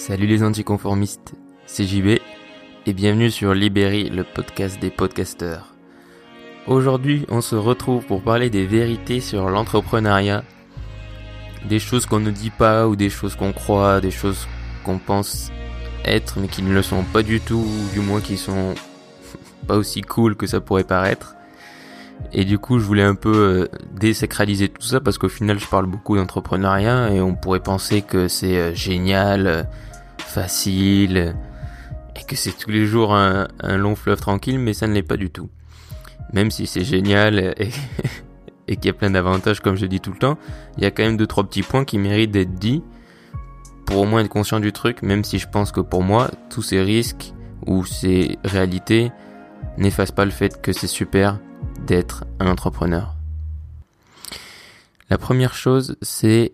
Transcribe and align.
Salut 0.00 0.26
les 0.26 0.42
anticonformistes, 0.42 1.34
c'est 1.66 1.84
JB 1.84 2.20
et 2.86 2.92
bienvenue 2.94 3.30
sur 3.30 3.52
Libéry, 3.52 4.08
le 4.08 4.24
podcast 4.24 4.80
des 4.80 4.88
podcasteurs. 4.88 5.74
Aujourd'hui, 6.66 7.26
on 7.28 7.42
se 7.42 7.54
retrouve 7.54 8.06
pour 8.06 8.22
parler 8.22 8.48
des 8.48 8.64
vérités 8.64 9.20
sur 9.20 9.50
l'entrepreneuriat, 9.50 10.42
des 11.68 11.78
choses 11.78 12.06
qu'on 12.06 12.18
ne 12.18 12.30
dit 12.30 12.48
pas 12.48 12.88
ou 12.88 12.96
des 12.96 13.10
choses 13.10 13.36
qu'on 13.36 13.52
croit, 13.52 14.00
des 14.00 14.10
choses 14.10 14.48
qu'on 14.84 14.96
pense 14.96 15.52
être 16.06 16.38
mais 16.40 16.48
qui 16.48 16.62
ne 16.62 16.72
le 16.72 16.80
sont 16.80 17.04
pas 17.04 17.22
du 17.22 17.38
tout, 17.38 17.62
ou 17.62 17.92
du 17.92 18.00
moins 18.00 18.22
qui 18.22 18.38
sont 18.38 18.74
pas 19.66 19.76
aussi 19.76 20.00
cool 20.00 20.34
que 20.34 20.46
ça 20.46 20.62
pourrait 20.62 20.82
paraître. 20.82 21.36
Et 22.32 22.44
du 22.44 22.58
coup, 22.58 22.78
je 22.78 22.84
voulais 22.84 23.02
un 23.02 23.14
peu 23.14 23.34
euh, 23.34 23.78
désacraliser 23.92 24.68
tout 24.68 24.82
ça 24.82 25.00
parce 25.00 25.18
qu'au 25.18 25.28
final, 25.28 25.58
je 25.58 25.66
parle 25.66 25.86
beaucoup 25.86 26.16
d'entrepreneuriat 26.16 27.10
et 27.10 27.20
on 27.20 27.34
pourrait 27.34 27.60
penser 27.60 28.02
que 28.02 28.28
c'est 28.28 28.56
euh, 28.56 28.74
génial, 28.74 29.46
euh, 29.46 29.62
facile 30.30 31.34
et 32.16 32.24
que 32.24 32.36
c'est 32.36 32.56
tous 32.56 32.70
les 32.70 32.86
jours 32.86 33.14
un, 33.14 33.48
long 33.62 33.94
fleuve 33.94 34.20
tranquille, 34.20 34.58
mais 34.58 34.72
ça 34.72 34.86
ne 34.86 34.94
l'est 34.94 35.02
pas 35.02 35.16
du 35.16 35.30
tout. 35.30 35.48
Même 36.32 36.50
si 36.50 36.66
c'est 36.66 36.84
génial 36.84 37.38
et, 37.38 37.70
et 38.68 38.76
qu'il 38.76 38.86
y 38.86 38.90
a 38.90 38.92
plein 38.92 39.10
d'avantages, 39.10 39.60
comme 39.60 39.76
je 39.76 39.86
dis 39.86 40.00
tout 40.00 40.12
le 40.12 40.18
temps, 40.18 40.38
il 40.76 40.82
y 40.84 40.86
a 40.86 40.90
quand 40.90 41.02
même 41.02 41.16
deux 41.16 41.26
trois 41.26 41.44
petits 41.44 41.62
points 41.62 41.84
qui 41.84 41.98
méritent 41.98 42.30
d'être 42.30 42.54
dits 42.54 42.82
pour 43.84 43.98
au 43.98 44.04
moins 44.04 44.20
être 44.20 44.28
conscient 44.28 44.60
du 44.60 44.72
truc, 44.72 45.02
même 45.02 45.24
si 45.24 45.38
je 45.38 45.48
pense 45.48 45.72
que 45.72 45.80
pour 45.80 46.02
moi, 46.02 46.30
tous 46.48 46.62
ces 46.62 46.80
risques 46.80 47.34
ou 47.66 47.84
ces 47.84 48.38
réalités 48.44 49.10
n'effacent 49.76 50.12
pas 50.12 50.24
le 50.24 50.30
fait 50.30 50.62
que 50.62 50.72
c'est 50.72 50.86
super 50.86 51.38
d'être 51.86 52.24
un 52.38 52.46
entrepreneur. 52.46 53.16
La 55.10 55.18
première 55.18 55.54
chose, 55.54 55.96
c'est 56.02 56.52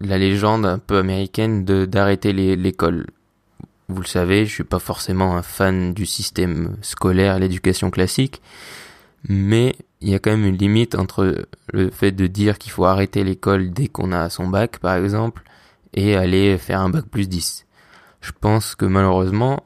la 0.00 0.18
légende 0.18 0.66
un 0.66 0.78
peu 0.78 0.98
américaine 0.98 1.64
de 1.64 1.84
d'arrêter 1.84 2.32
l'école. 2.32 3.06
Vous 3.88 4.00
le 4.00 4.06
savez, 4.06 4.46
je 4.46 4.54
suis 4.54 4.64
pas 4.64 4.78
forcément 4.78 5.36
un 5.36 5.42
fan 5.42 5.92
du 5.94 6.06
système 6.06 6.76
scolaire, 6.80 7.38
l'éducation 7.38 7.90
classique, 7.90 8.40
mais 9.28 9.74
il 10.00 10.08
y 10.08 10.14
a 10.14 10.18
quand 10.18 10.30
même 10.30 10.46
une 10.46 10.56
limite 10.56 10.94
entre 10.94 11.46
le 11.72 11.90
fait 11.90 12.12
de 12.12 12.26
dire 12.26 12.58
qu'il 12.58 12.72
faut 12.72 12.84
arrêter 12.84 13.24
l'école 13.24 13.70
dès 13.70 13.88
qu'on 13.88 14.12
a 14.12 14.30
son 14.30 14.48
bac, 14.48 14.78
par 14.78 14.94
exemple, 14.96 15.42
et 15.92 16.16
aller 16.16 16.56
faire 16.56 16.80
un 16.80 16.88
bac 16.88 17.04
plus 17.06 17.28
10. 17.28 17.66
Je 18.20 18.32
pense 18.38 18.74
que 18.74 18.86
malheureusement, 18.86 19.64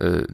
euh, 0.00 0.24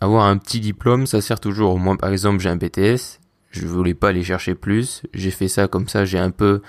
avoir 0.00 0.26
un 0.26 0.36
petit 0.36 0.60
diplôme, 0.60 1.06
ça 1.06 1.20
sert 1.20 1.40
toujours. 1.40 1.78
Moi, 1.78 1.96
par 1.96 2.10
exemple, 2.10 2.40
j'ai 2.40 2.48
un 2.48 2.56
BTS, 2.56 3.20
je 3.50 3.66
voulais 3.66 3.94
pas 3.94 4.08
aller 4.08 4.24
chercher 4.24 4.54
plus. 4.54 5.02
J'ai 5.14 5.30
fait 5.30 5.48
ça 5.48 5.68
comme 5.68 5.88
ça, 5.88 6.04
j'ai 6.04 6.18
un 6.18 6.30
peu 6.30 6.62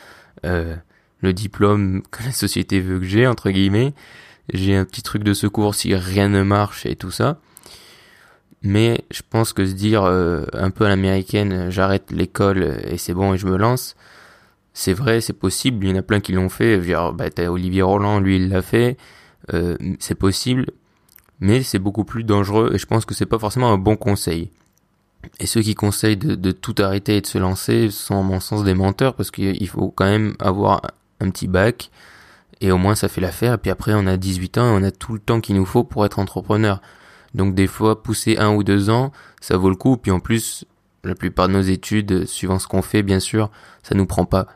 euh, 0.46 0.76
le 1.22 1.34
diplôme 1.34 2.02
que 2.12 2.24
la 2.24 2.32
société 2.32 2.80
veut 2.80 3.00
que 3.00 3.06
j'ai, 3.06 3.28
entre 3.28 3.50
guillemets. 3.50 3.94
J'ai 4.54 4.76
un 4.76 4.86
petit 4.86 5.04
truc 5.04 5.24
de 5.24 5.34
secours 5.34 5.76
si 5.76 5.96
rien 5.96 6.30
ne 6.30 6.44
marche 6.44 6.86
et 6.86 6.96
tout 6.96 7.12
ça. 7.12 7.40
Mais 8.62 9.06
je 9.12 9.22
pense 9.28 9.54
que 9.54 9.66
se 9.66 9.74
dire 9.74 10.04
euh, 10.04 10.46
un 10.54 10.70
peu 10.70 10.86
à 10.86 10.90
l'américaine, 10.90 11.70
j'arrête 11.70 12.12
l'école 12.12 12.80
et 12.84 12.98
c'est 12.98 13.14
bon 13.14 13.34
et 13.34 13.38
je 13.38 13.46
me 13.46 13.58
lance, 13.58 13.96
c'est 14.74 14.94
vrai, 14.94 15.22
c'est 15.22 15.34
possible. 15.34 15.86
Il 15.86 15.90
y 15.92 15.94
en 15.94 15.98
a 15.98 16.02
plein 16.02 16.20
qui 16.20 16.34
l'ont 16.34 16.50
fait. 16.50 16.82
Genre, 16.82 17.14
bah, 17.14 17.30
t'as 17.30 17.48
Olivier 17.48 17.82
Roland, 17.82 18.20
lui, 18.20 18.38
il 18.38 18.50
l'a 18.50 18.62
fait. 18.62 18.98
Euh, 19.54 19.78
c'est 20.00 20.16
possible, 20.16 20.68
mais 21.40 21.64
c'est 21.64 21.80
beaucoup 21.80 22.04
plus 22.04 22.24
dangereux 22.24 22.72
et 22.74 22.78
je 22.78 22.86
pense 22.86 23.06
que 23.06 23.16
c'est 23.16 23.26
pas 23.26 23.40
forcément 23.40 23.72
un 23.72 23.78
bon 23.78 23.96
conseil. 23.96 24.52
Et 25.40 25.48
ceux 25.48 25.62
qui 25.62 25.76
conseillent 25.76 26.18
de, 26.18 26.52
tout 26.52 26.76
arrêter 26.80 27.18
et 27.18 27.22
de 27.22 27.28
se 27.28 27.38
lancer 27.38 27.90
sont, 27.92 28.20
à 28.20 28.24
mon 28.24 28.40
sens, 28.40 28.64
des 28.64 28.74
menteurs 28.74 29.16
parce 29.16 29.32
qu'il 29.32 29.68
faut 29.68 29.90
quand 29.90 30.06
même 30.06 30.36
avoir 30.40 30.82
un 31.20 31.30
petit 31.30 31.48
bac 31.48 31.92
et 32.62 32.72
au 32.72 32.78
moins 32.78 32.96
ça 32.96 33.08
fait 33.08 33.22
l'affaire. 33.22 33.54
Et 33.54 33.58
puis 33.58 33.72
après, 33.72 33.94
on 33.96 34.06
a 34.08 34.18
18 34.18 34.58
ans 34.58 34.68
et 34.68 34.82
on 34.82 34.84
a 34.84 34.92
tout 34.92 35.14
le 35.14 35.20
temps 35.20 35.42
qu'il 35.42 35.56
nous 35.56 35.66
faut 35.66 35.84
pour 35.84 36.06
être 36.06 36.20
entrepreneur. 36.20 36.82
Donc 37.36 37.56
des 37.56 37.68
fois, 37.68 38.02
pousser 38.02 38.38
un 38.38 38.54
ou 38.54 38.64
deux 38.64 38.90
ans, 38.90 39.12
ça 39.40 39.58
vaut 39.58 39.70
le 39.70 39.76
coup. 39.76 39.98
Puis 39.98 40.12
en 40.12 40.20
plus, 40.20 40.66
la 41.04 41.16
plupart 41.16 41.48
de 41.48 41.54
nos 41.54 41.62
études, 41.62 42.26
suivant 42.26 42.60
ce 42.60 42.68
qu'on 42.68 42.82
fait, 42.82 43.04
bien 43.04 43.20
sûr, 43.20 43.50
ça 43.84 43.96
nous 43.96 44.06
prend 44.06 44.26
pas 44.26 44.48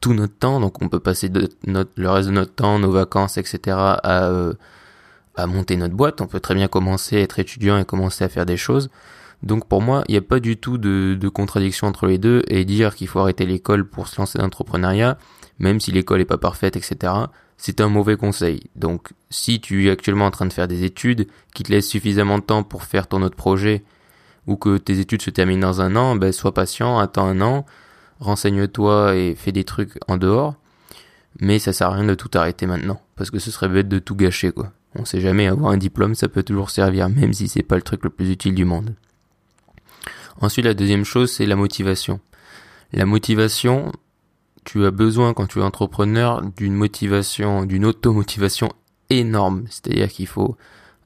tout 0.00 0.14
notre 0.14 0.36
temps. 0.36 0.60
Donc 0.60 0.80
on 0.82 0.88
peut 0.88 1.00
passer 1.00 1.28
de 1.28 1.48
le 1.66 2.10
reste 2.10 2.28
de 2.28 2.34
notre 2.34 2.54
temps, 2.54 2.78
nos 2.78 2.92
vacances, 2.92 3.36
etc. 3.38 3.76
à, 3.76 4.24
euh, 4.26 4.54
à 5.34 5.46
monter 5.46 5.76
notre 5.76 5.94
boîte. 5.94 6.20
On 6.20 6.26
peut 6.26 6.40
très 6.40 6.54
bien 6.54 6.68
commencer 6.68 7.16
à 7.16 7.20
être 7.20 7.38
étudiant 7.38 7.78
et 7.78 7.84
commencer 7.84 8.24
à 8.24 8.28
faire 8.28 8.46
des 8.46 8.56
choses. 8.56 8.88
Donc 9.42 9.66
pour 9.66 9.82
moi, 9.82 10.04
il 10.08 10.12
n'y 10.12 10.18
a 10.18 10.22
pas 10.22 10.40
du 10.40 10.56
tout 10.56 10.78
de, 10.78 11.28
contradiction 11.28 11.88
entre 11.88 12.06
les 12.06 12.18
deux 12.18 12.42
et 12.48 12.64
dire 12.64 12.94
qu'il 12.94 13.08
faut 13.08 13.18
arrêter 13.18 13.44
l'école 13.44 13.84
pour 13.84 14.08
se 14.08 14.20
lancer 14.20 14.38
dans 14.38 14.44
l'entrepreneuriat, 14.44 15.18
même 15.58 15.80
si 15.80 15.92
l'école 15.92 16.20
est 16.20 16.26
pas 16.26 16.38
parfaite, 16.38 16.76
etc. 16.76 17.12
C'est 17.56 17.80
un 17.80 17.88
mauvais 17.88 18.16
conseil. 18.16 18.70
Donc 18.76 19.10
si 19.30 19.60
tu 19.60 19.86
es 19.86 19.90
actuellement 19.90 20.26
en 20.26 20.30
train 20.30 20.46
de 20.46 20.52
faire 20.52 20.68
des 20.68 20.84
études 20.84 21.28
qui 21.54 21.62
te 21.62 21.70
laissent 21.70 21.88
suffisamment 21.88 22.38
de 22.38 22.44
temps 22.44 22.62
pour 22.62 22.84
faire 22.84 23.06
ton 23.06 23.22
autre 23.22 23.36
projet 23.36 23.84
ou 24.46 24.56
que 24.56 24.78
tes 24.78 24.98
études 24.98 25.22
se 25.22 25.30
terminent 25.30 25.66
dans 25.66 25.80
un 25.80 25.94
an, 25.96 26.16
ben 26.16 26.32
sois 26.32 26.54
patient, 26.54 26.98
attends 26.98 27.26
un 27.26 27.40
an, 27.40 27.64
renseigne-toi 28.20 29.14
et 29.14 29.34
fais 29.34 29.52
des 29.52 29.64
trucs 29.64 29.98
en 30.08 30.16
dehors. 30.16 30.56
Mais 31.40 31.58
ça 31.58 31.72
sert 31.72 31.88
à 31.88 31.94
rien 31.94 32.04
de 32.04 32.14
tout 32.14 32.30
arrêter 32.34 32.66
maintenant 32.66 33.00
parce 33.16 33.30
que 33.30 33.38
ce 33.38 33.50
serait 33.50 33.68
bête 33.68 33.88
de 33.88 33.98
tout 33.98 34.16
gâcher 34.16 34.52
quoi. 34.52 34.72
On 34.94 35.04
sait 35.04 35.20
jamais 35.20 35.46
avoir 35.46 35.72
un 35.72 35.78
diplôme, 35.78 36.14
ça 36.14 36.28
peut 36.28 36.42
toujours 36.42 36.70
servir 36.70 37.08
même 37.08 37.32
si 37.32 37.48
c'est 37.48 37.62
pas 37.62 37.76
le 37.76 37.82
truc 37.82 38.04
le 38.04 38.10
plus 38.10 38.30
utile 38.30 38.54
du 38.54 38.64
monde. 38.64 38.94
Ensuite, 40.40 40.64
la 40.64 40.74
deuxième 40.74 41.04
chose, 41.04 41.30
c'est 41.30 41.46
la 41.46 41.56
motivation. 41.56 42.20
La 42.92 43.06
motivation, 43.06 43.92
tu 44.64 44.84
as 44.84 44.90
besoin 44.90 45.34
quand 45.34 45.46
tu 45.46 45.58
es 45.58 45.62
entrepreneur 45.62 46.42
d'une 46.56 46.74
motivation, 46.74 47.64
d'une 47.64 47.84
automotivation 47.84 48.72
énorme. 49.10 49.64
C'est-à-dire 49.68 50.08
qu'il 50.08 50.26
faut 50.26 50.56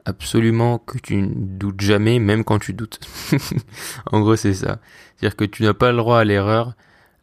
absolument 0.05 0.79
que 0.79 0.99
tu 0.99 1.17
ne 1.17 1.29
doutes 1.35 1.81
jamais, 1.81 2.19
même 2.19 2.45
quand 2.45 2.59
tu 2.59 2.73
doutes. 2.73 3.01
en 4.13 4.21
gros, 4.21 4.37
c'est 4.37 4.55
ça. 4.55 4.79
C'est-à-dire 5.17 5.37
que 5.37 5.45
tu 5.45 5.65
n'as 5.65 5.75
pas 5.75 5.91
le 5.91 5.99
droit 5.99 6.19
à 6.19 6.25
l'erreur. 6.25 6.75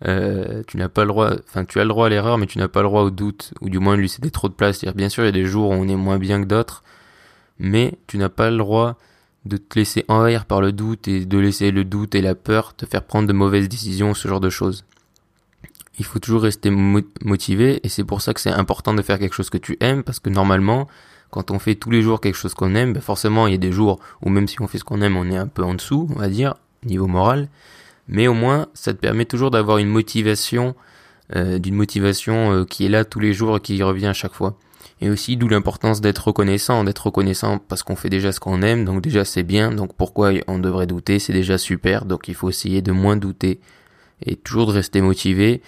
Euh, 0.05 0.63
tu 0.67 0.75
n'as 0.77 0.89
pas 0.89 1.03
le 1.03 1.07
droit, 1.07 1.31
enfin, 1.47 1.63
tu 1.63 1.79
as 1.79 1.83
le 1.83 1.89
droit 1.89 2.07
à 2.07 2.09
l'erreur, 2.09 2.38
mais 2.38 2.45
tu 2.45 2.57
n'as 2.57 2.67
pas 2.67 2.81
le 2.81 2.88
droit 2.88 3.03
au 3.03 3.09
doute, 3.09 3.53
ou 3.61 3.69
du 3.69 3.79
moins 3.79 3.95
lui 3.95 4.09
céder 4.09 4.31
trop 4.31 4.50
de 4.50 4.53
place. 4.53 4.79
C'est-à-dire, 4.79 4.97
bien 4.97 5.07
sûr, 5.07 5.23
il 5.23 5.27
y 5.27 5.29
a 5.29 5.31
des 5.31 5.45
jours 5.45 5.69
où 5.69 5.73
on 5.73 5.88
est 5.88 5.95
moins 5.95 6.17
bien 6.17 6.41
que 6.41 6.47
d'autres, 6.47 6.83
mais 7.57 7.94
tu 8.07 8.17
n'as 8.17 8.29
pas 8.29 8.51
le 8.51 8.57
droit 8.57 8.97
de 9.45 9.57
te 9.57 9.79
laisser 9.79 10.03
envahir 10.09 10.45
par 10.45 10.59
le 10.59 10.73
doute 10.73 11.07
et 11.07 11.25
de 11.25 11.38
laisser 11.38 11.71
le 11.71 11.85
doute 11.85 12.15
et 12.15 12.21
la 12.21 12.35
peur 12.35 12.75
te 12.75 12.85
faire 12.85 13.03
prendre 13.03 13.27
de 13.27 13.33
mauvaises 13.33 13.69
décisions, 13.69 14.13
ce 14.13 14.27
genre 14.27 14.39
de 14.41 14.50
choses. 14.50 14.85
Il 15.99 16.05
faut 16.05 16.19
toujours 16.19 16.41
rester 16.41 16.71
motivé 16.71 17.79
et 17.83 17.89
c'est 17.89 18.03
pour 18.03 18.21
ça 18.21 18.33
que 18.33 18.41
c'est 18.41 18.51
important 18.51 18.93
de 18.93 19.01
faire 19.01 19.19
quelque 19.19 19.35
chose 19.35 19.49
que 19.49 19.59
tu 19.59 19.77
aimes 19.79 20.03
parce 20.03 20.19
que 20.19 20.29
normalement, 20.29 20.87
quand 21.29 21.51
on 21.51 21.59
fait 21.59 21.75
tous 21.75 21.91
les 21.91 22.01
jours 22.01 22.19
quelque 22.19 22.35
chose 22.35 22.53
qu'on 22.53 22.73
aime, 22.73 22.93
ben 22.93 23.01
forcément 23.01 23.47
il 23.47 23.51
y 23.51 23.55
a 23.55 23.59
des 23.59 23.71
jours 23.71 23.99
où 24.21 24.29
même 24.29 24.47
si 24.47 24.59
on 24.61 24.67
fait 24.67 24.79
ce 24.79 24.83
qu'on 24.83 25.01
aime, 25.01 25.17
on 25.17 25.29
est 25.29 25.37
un 25.37 25.47
peu 25.47 25.63
en 25.63 25.75
dessous, 25.75 26.07
on 26.15 26.19
va 26.19 26.29
dire, 26.29 26.55
niveau 26.83 27.07
moral. 27.07 27.47
Mais 28.07 28.27
au 28.27 28.33
moins, 28.33 28.67
ça 28.73 28.93
te 28.93 28.99
permet 28.99 29.25
toujours 29.25 29.51
d'avoir 29.51 29.77
une 29.77 29.87
motivation, 29.87 30.75
euh, 31.35 31.59
d'une 31.59 31.75
motivation 31.75 32.51
euh, 32.51 32.65
qui 32.65 32.85
est 32.85 32.89
là 32.89 33.05
tous 33.05 33.19
les 33.19 33.33
jours 33.33 33.57
et 33.57 33.59
qui 33.59 33.81
revient 33.81 34.07
à 34.07 34.13
chaque 34.13 34.33
fois. 34.33 34.57
Et 35.01 35.09
aussi 35.09 35.37
d'où 35.37 35.47
l'importance 35.47 36.01
d'être 36.01 36.27
reconnaissant, 36.27 36.83
d'être 36.83 37.07
reconnaissant 37.07 37.59
parce 37.59 37.83
qu'on 37.83 37.95
fait 37.95 38.09
déjà 38.09 38.31
ce 38.31 38.39
qu'on 38.39 38.61
aime, 38.61 38.85
donc 38.85 39.01
déjà 39.01 39.25
c'est 39.25 39.43
bien, 39.43 39.71
donc 39.71 39.93
pourquoi 39.95 40.31
on 40.47 40.59
devrait 40.59 40.87
douter, 40.87 41.19
c'est 41.19 41.33
déjà 41.33 41.57
super, 41.57 42.05
donc 42.05 42.27
il 42.27 42.35
faut 42.35 42.49
essayer 42.49 42.81
de 42.81 42.91
moins 42.91 43.15
douter 43.15 43.59
et 44.25 44.35
toujours 44.35 44.67
de 44.67 44.71
rester 44.71 45.01
motivé. 45.01 45.61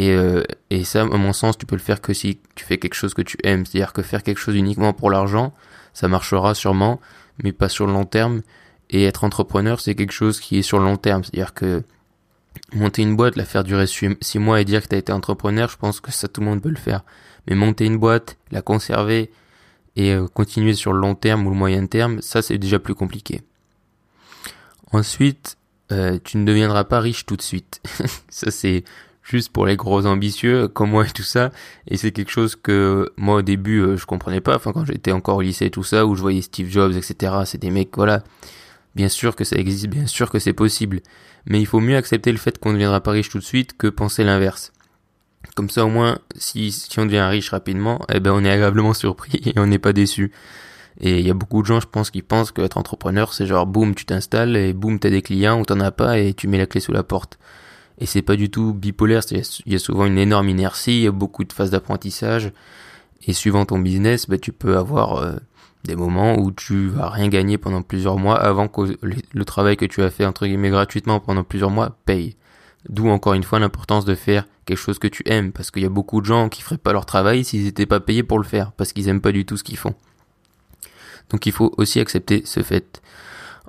Et, 0.00 0.12
euh, 0.12 0.42
et 0.70 0.84
ça, 0.84 1.02
à 1.02 1.04
mon 1.04 1.34
sens, 1.34 1.58
tu 1.58 1.66
peux 1.66 1.76
le 1.76 1.82
faire 1.82 2.00
que 2.00 2.14
si 2.14 2.40
tu 2.54 2.64
fais 2.64 2.78
quelque 2.78 2.94
chose 2.94 3.12
que 3.12 3.20
tu 3.20 3.36
aimes, 3.44 3.66
c'est-à-dire 3.66 3.92
que 3.92 4.00
faire 4.00 4.22
quelque 4.22 4.38
chose 4.38 4.56
uniquement 4.56 4.94
pour 4.94 5.10
l'argent, 5.10 5.52
ça 5.92 6.08
marchera 6.08 6.54
sûrement, 6.54 7.02
mais 7.44 7.52
pas 7.52 7.68
sur 7.68 7.86
le 7.86 7.92
long 7.92 8.06
terme. 8.06 8.40
Et 8.88 9.04
être 9.04 9.24
entrepreneur, 9.24 9.78
c'est 9.78 9.94
quelque 9.94 10.14
chose 10.14 10.40
qui 10.40 10.56
est 10.56 10.62
sur 10.62 10.78
le 10.78 10.86
long 10.86 10.96
terme, 10.96 11.22
c'est-à-dire 11.22 11.52
que 11.52 11.82
monter 12.72 13.02
une 13.02 13.14
boîte, 13.14 13.36
la 13.36 13.44
faire 13.44 13.62
durer 13.62 13.86
six 13.86 14.38
mois 14.38 14.62
et 14.62 14.64
dire 14.64 14.80
que 14.80 14.88
tu 14.88 14.94
as 14.94 14.98
été 14.98 15.12
entrepreneur, 15.12 15.68
je 15.68 15.76
pense 15.76 16.00
que 16.00 16.10
ça 16.10 16.28
tout 16.28 16.40
le 16.40 16.46
monde 16.46 16.62
peut 16.62 16.70
le 16.70 16.76
faire. 16.76 17.04
Mais 17.46 17.54
monter 17.54 17.84
une 17.84 17.98
boîte, 17.98 18.38
la 18.52 18.62
conserver 18.62 19.30
et 19.96 20.14
euh, 20.14 20.26
continuer 20.28 20.72
sur 20.72 20.94
le 20.94 21.00
long 21.00 21.14
terme 21.14 21.46
ou 21.46 21.50
le 21.50 21.56
moyen 21.56 21.84
terme, 21.84 22.22
ça 22.22 22.40
c'est 22.40 22.56
déjà 22.56 22.78
plus 22.78 22.94
compliqué. 22.94 23.42
Ensuite, 24.92 25.58
euh, 25.92 26.18
tu 26.24 26.38
ne 26.38 26.46
deviendras 26.46 26.84
pas 26.84 27.00
riche 27.00 27.26
tout 27.26 27.36
de 27.36 27.42
suite. 27.42 27.82
ça 28.30 28.50
c'est 28.50 28.82
juste 29.30 29.50
pour 29.52 29.66
les 29.66 29.76
gros 29.76 30.06
ambitieux 30.06 30.68
comme 30.68 30.90
moi 30.90 31.06
et 31.06 31.10
tout 31.10 31.22
ça. 31.22 31.50
Et 31.88 31.96
c'est 31.96 32.12
quelque 32.12 32.30
chose 32.30 32.56
que 32.56 33.12
moi 33.16 33.36
au 33.36 33.42
début 33.42 33.80
euh, 33.80 33.96
je 33.96 34.06
comprenais 34.06 34.40
pas. 34.40 34.56
Enfin 34.56 34.72
quand 34.72 34.84
j'étais 34.84 35.12
encore 35.12 35.36
au 35.36 35.42
lycée 35.42 35.66
et 35.66 35.70
tout 35.70 35.84
ça, 35.84 36.06
où 36.06 36.14
je 36.16 36.20
voyais 36.20 36.42
Steve 36.42 36.68
Jobs, 36.68 36.92
etc. 36.92 37.32
C'est 37.44 37.58
des 37.58 37.70
mecs, 37.70 37.96
voilà. 37.96 38.22
Bien 38.94 39.08
sûr 39.08 39.36
que 39.36 39.44
ça 39.44 39.56
existe, 39.56 39.86
bien 39.86 40.06
sûr 40.06 40.30
que 40.30 40.38
c'est 40.38 40.52
possible. 40.52 41.00
Mais 41.46 41.60
il 41.60 41.66
faut 41.66 41.80
mieux 41.80 41.96
accepter 41.96 42.32
le 42.32 42.38
fait 42.38 42.58
qu'on 42.58 42.72
deviendra 42.72 43.00
pas 43.00 43.12
riche 43.12 43.28
tout 43.30 43.38
de 43.38 43.44
suite 43.44 43.76
que 43.76 43.86
penser 43.86 44.24
l'inverse. 44.24 44.72
Comme 45.54 45.70
ça, 45.70 45.84
au 45.84 45.88
moins, 45.88 46.18
si, 46.36 46.70
si 46.72 46.98
on 46.98 47.06
devient 47.06 47.26
riche 47.30 47.50
rapidement, 47.50 48.00
eh 48.12 48.20
ben, 48.20 48.32
on 48.32 48.44
est 48.44 48.50
agréablement 48.50 48.94
surpris 48.94 49.40
et 49.46 49.58
on 49.58 49.66
n'est 49.66 49.78
pas 49.78 49.92
déçu. 49.92 50.32
Et 51.00 51.20
il 51.20 51.26
y 51.26 51.30
a 51.30 51.34
beaucoup 51.34 51.62
de 51.62 51.66
gens, 51.66 51.80
je 51.80 51.86
pense, 51.86 52.10
qui 52.10 52.20
pensent 52.20 52.52
qu'être 52.52 52.76
entrepreneur, 52.76 53.32
c'est 53.32 53.46
genre, 53.46 53.66
boum, 53.66 53.94
tu 53.94 54.04
t'installes 54.04 54.56
et 54.56 54.72
boum, 54.74 54.98
t'as 54.98 55.08
des 55.10 55.22
clients 55.22 55.60
ou 55.60 55.64
t'en 55.64 55.80
as 55.80 55.92
pas 55.92 56.18
et 56.18 56.34
tu 56.34 56.46
mets 56.46 56.58
la 56.58 56.66
clé 56.66 56.80
sous 56.80 56.92
la 56.92 57.02
porte. 57.02 57.38
Et 58.00 58.06
c'est 58.06 58.22
pas 58.22 58.36
du 58.36 58.50
tout 58.50 58.72
bipolaire, 58.72 59.22
il 59.30 59.72
y 59.72 59.74
a 59.74 59.78
souvent 59.78 60.06
une 60.06 60.18
énorme 60.18 60.48
inertie, 60.48 61.00
il 61.00 61.02
y 61.02 61.06
a 61.06 61.12
beaucoup 61.12 61.44
de 61.44 61.52
phases 61.52 61.70
d'apprentissage. 61.70 62.52
Et 63.26 63.34
suivant 63.34 63.66
ton 63.66 63.78
business, 63.78 64.26
bah, 64.26 64.38
tu 64.38 64.52
peux 64.52 64.78
avoir 64.78 65.16
euh, 65.16 65.36
des 65.84 65.96
moments 65.96 66.38
où 66.38 66.50
tu 66.50 66.88
vas 66.88 67.10
rien 67.10 67.28
gagner 67.28 67.58
pendant 67.58 67.82
plusieurs 67.82 68.16
mois 68.16 68.36
avant 68.36 68.68
que 68.68 68.96
le 69.02 69.44
travail 69.44 69.76
que 69.76 69.84
tu 69.84 70.02
as 70.02 70.10
fait 70.10 70.24
entre 70.24 70.46
guillemets 70.46 70.70
gratuitement 70.70 71.20
pendant 71.20 71.44
plusieurs 71.44 71.70
mois 71.70 71.96
paye. 72.06 72.36
D'où 72.88 73.08
encore 73.08 73.34
une 73.34 73.42
fois 73.42 73.58
l'importance 73.58 74.06
de 74.06 74.14
faire 74.14 74.46
quelque 74.64 74.78
chose 74.78 74.98
que 74.98 75.08
tu 75.08 75.22
aimes, 75.26 75.52
parce 75.52 75.70
qu'il 75.70 75.82
y 75.82 75.86
a 75.86 75.90
beaucoup 75.90 76.20
de 76.20 76.26
gens 76.26 76.48
qui 76.48 76.62
feraient 76.62 76.78
pas 76.78 76.92
leur 76.92 77.04
travail 77.04 77.44
s'ils 77.44 77.64
n'étaient 77.64 77.86
pas 77.86 78.00
payés 78.00 78.22
pour 78.22 78.38
le 78.38 78.44
faire, 78.44 78.72
parce 78.72 78.92
qu'ils 78.92 79.08
aiment 79.08 79.20
pas 79.20 79.32
du 79.32 79.44
tout 79.44 79.56
ce 79.56 79.64
qu'ils 79.64 79.76
font. 79.76 79.94
Donc 81.28 81.44
il 81.46 81.52
faut 81.52 81.74
aussi 81.76 82.00
accepter 82.00 82.42
ce 82.46 82.62
fait. 82.62 83.02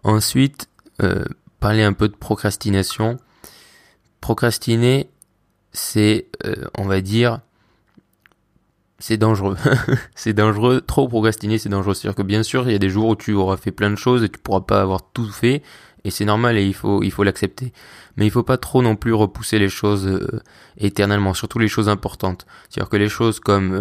Ensuite, 0.04 0.70
euh, 1.04 1.26
parler 1.60 1.84
un 1.84 1.94
peu 1.94 2.08
de 2.08 2.16
procrastination. 2.16 3.18
Procrastiner, 4.22 5.10
c'est, 5.74 6.28
euh, 6.46 6.66
on 6.78 6.86
va 6.86 7.02
dire, 7.02 7.42
c'est 9.00 9.18
dangereux. 9.18 9.58
c'est 10.16 10.34
dangereux. 10.34 10.82
Trop 10.82 11.08
procrastiner, 11.08 11.58
c'est 11.58 11.70
dangereux. 11.70 11.96
C'est-à-dire 11.96 12.16
que 12.16 12.22
bien 12.22 12.44
sûr, 12.44 12.68
il 12.70 12.72
y 12.72 12.76
a 12.76 12.80
des 12.80 12.90
jours 12.90 13.10
où 13.10 13.16
tu 13.16 13.34
auras 13.34 13.58
fait 13.58 13.72
plein 13.72 13.90
de 13.90 13.96
choses 13.96 14.24
et 14.24 14.30
tu 14.30 14.40
pourras 14.40 14.62
pas 14.62 14.82
avoir 14.82 15.12
tout 15.12 15.30
fait. 15.30 15.64
Et 16.04 16.12
c'est 16.12 16.26
normal 16.26 16.58
et 16.58 16.66
il 16.66 16.74
faut, 16.74 17.04
il 17.04 17.12
faut 17.12 17.24
l'accepter. 17.24 17.74
Mais 18.18 18.26
il 18.26 18.32
faut 18.32 18.44
pas 18.44 18.58
trop 18.58 18.82
non 18.82 18.96
plus 18.96 19.14
repousser 19.14 19.60
les 19.60 19.70
choses 19.70 20.08
euh, 20.08 20.42
éternellement, 20.78 21.34
surtout 21.34 21.60
les 21.60 21.68
choses 21.68 21.90
importantes. 21.90 22.46
C'est-à-dire 22.70 22.90
que 22.90 22.98
les 22.98 23.10
choses 23.10 23.40
comme 23.40 23.74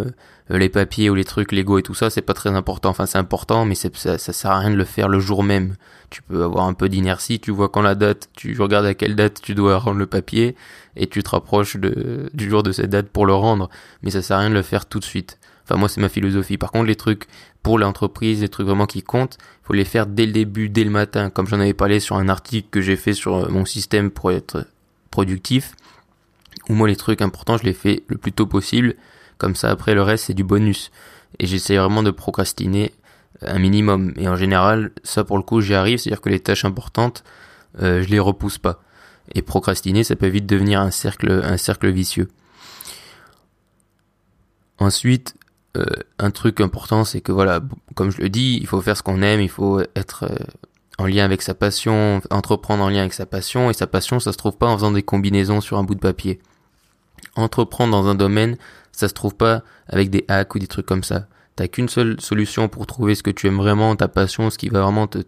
euh, 0.51 0.59
les 0.59 0.69
papiers 0.69 1.11
ou 1.11 1.15
les 1.15 1.25
trucs 1.25 1.53
Lego 1.53 1.79
et 1.79 1.83
tout 1.83 1.95
ça, 1.95 2.11
c'est 2.11 2.23
pas 2.23 2.35
très 2.35 2.51
important. 2.51 2.91
Enfin, 2.91 3.07
c'est 3.07 3.19
important, 3.19 3.65
mais 3.65 3.75
ça, 3.75 3.89
ça 3.95 4.33
sert 4.33 4.51
à 4.51 4.59
rien 4.59 4.71
de 4.71 4.77
le 4.77 4.85
faire 4.85 5.09
le 5.09 5.19
jour 5.19 5.43
même. 5.43 5.77
Tu 6.11 6.23
peux 6.23 6.43
avoir 6.45 6.67
un 6.67 6.75
peu 6.75 6.89
d'inertie, 6.89 7.41
tu 7.41 7.51
vois 7.53 7.69
quand 7.69 7.83
la 7.83 7.95
date, 7.95 8.29
tu 8.37 8.61
regardes 8.61 8.87
à 8.87 8.95
quelle 8.95 9.15
date 9.15 9.41
tu 9.43 9.55
dois 9.55 9.79
rendre 9.79 9.99
le 9.99 10.07
papier 10.07 10.57
et 10.97 11.07
tu 11.07 11.23
te 11.23 11.31
rapproches 11.31 11.77
de, 11.77 12.29
du 12.35 12.51
jour 12.51 12.63
de 12.63 12.73
cette 12.73 12.91
date 12.91 13.09
pour 13.09 13.27
le 13.27 13.35
rendre. 13.35 13.71
Mais 14.03 14.11
ça 14.11 14.23
sert 14.23 14.37
à 14.37 14.41
rien 14.41 14.51
de 14.51 14.55
le 14.55 14.63
faire 14.63 14.87
tout 14.87 14.99
de 14.99 15.05
suite. 15.05 15.39
Enfin, 15.65 15.79
moi, 15.79 15.89
c'est 15.89 16.01
ma 16.01 16.09
philosophie. 16.09 16.59
Par 16.59 16.73
contre, 16.73 16.87
les 16.87 16.97
trucs 16.97 17.27
pour 17.63 17.79
l'entreprise, 17.79 18.41
les 18.41 18.49
trucs 18.49 18.67
vraiment 18.67 18.87
qui 18.87 19.03
comptent, 19.03 19.39
il 19.41 19.67
faut 19.67 19.73
les 19.73 19.85
faire 19.85 20.07
dès 20.07 20.27
le 20.27 20.33
début, 20.33 20.69
dès 20.69 20.85
le 20.85 20.91
matin. 20.91 21.31
Comme 21.31 21.47
j'en 21.47 21.61
avais 21.61 21.75
parlé 21.75 22.01
sur 22.01 22.17
un 22.17 22.29
article 22.29 22.69
que 22.71 22.81
j'ai 22.81 22.97
fait 22.97 23.13
sur 23.13 23.35
euh, 23.37 23.49
mon 23.49 23.65
système 23.65 24.11
pour 24.11 24.33
être 24.33 24.67
productif. 25.11 25.75
Ou 26.69 26.75
moi, 26.75 26.89
les 26.89 26.97
trucs 26.97 27.23
importants, 27.23 27.59
je 27.59 27.65
les 27.65 27.75
fais 27.75 28.03
le 28.09 28.17
plus 28.17 28.33
tôt 28.33 28.47
possible. 28.47 28.95
Comme 29.39 29.55
ça, 29.55 29.71
après, 29.71 29.95
le 29.95 30.03
reste, 30.03 30.27
c'est 30.27 30.35
du 30.35 30.45
bonus. 30.45 30.91
Et 31.39 31.47
j'essaie 31.47 31.77
vraiment 31.77 32.03
de 32.03 32.11
procrastiner 32.11 32.93
un 33.43 33.59
minimum. 33.59 34.13
Et 34.17 34.29
en 34.29 34.37
général, 34.37 34.93
ça, 35.03 35.25
pour 35.25 35.37
le 35.37 35.43
coup, 35.43 35.61
j'y 35.61 35.75
arrive. 35.75 35.99
C'est-à-dire 35.99 36.21
que 36.21 36.29
les 36.29 36.41
tâches 36.41 36.65
importantes, 36.65 37.25
euh, 37.83 38.03
je 38.03 38.09
les 38.09 38.19
repousse 38.19 38.59
pas. 38.59 38.83
Et 39.35 39.43
procrastiner, 39.43 40.03
ça 40.03 40.17
peut 40.17 40.29
vite 40.29 40.47
devenir 40.47 40.81
un 40.81 40.91
cercle, 40.91 41.31
un 41.45 41.57
cercle 41.57 41.91
vicieux. 41.91 42.29
Ensuite, 44.79 45.35
euh, 45.77 45.85
un 46.19 46.31
truc 46.31 46.61
important, 46.61 47.05
c'est 47.05 47.21
que 47.21 47.33
voilà, 47.33 47.61
comme 47.95 48.11
je 48.11 48.21
le 48.21 48.29
dis, 48.29 48.59
il 48.61 48.67
faut 48.67 48.81
faire 48.81 48.97
ce 48.97 49.03
qu'on 49.03 49.23
aime, 49.23 49.41
il 49.41 49.49
faut 49.49 49.81
être 49.95 50.25
euh, 50.25 50.37
en 50.99 51.07
lien 51.07 51.25
avec 51.25 51.43
sa 51.43 51.55
passion, 51.55 52.21
entreprendre 52.31 52.83
en 52.83 52.89
lien 52.89 53.01
avec 53.01 53.13
sa 53.13 53.27
passion, 53.27 53.71
et 53.71 53.73
sa 53.73 53.87
passion, 53.87 54.19
ça 54.19 54.33
se 54.33 54.39
trouve 54.39 54.57
pas 54.57 54.67
en 54.67 54.77
faisant 54.77 54.91
des 54.91 55.03
combinaisons 55.03 55.61
sur 55.61 55.79
un 55.79 55.85
bout 55.85 55.95
de 55.95 56.01
papier. 56.01 56.41
Entreprendre 57.37 57.93
dans 57.93 58.09
un 58.09 58.17
domaine, 58.17 58.57
ça 58.93 59.09
se 59.09 59.15
trouve 59.15 59.37
pas 59.37 59.63
avec 59.89 60.11
des 60.11 60.25
hacks 60.29 60.55
ou 60.55 60.59
des 60.59 60.67
trucs 60.67 60.87
comme 60.87 61.05
ça. 61.05 61.27
T'as 61.55 61.69
qu'une 61.69 61.89
seule 61.89 62.21
solution 62.21 62.69
pour 62.69 62.87
trouver 62.87 63.15
ce 63.15 63.23
que 63.23 63.31
tu 63.31 63.47
aimes 63.47 63.57
vraiment, 63.59 63.95
ta 63.95 64.09
passion, 64.09 64.51
ce 64.51 64.59
qui 64.59 64.69
va 64.69 64.83
vraiment 64.83 65.07
te, 65.07 65.19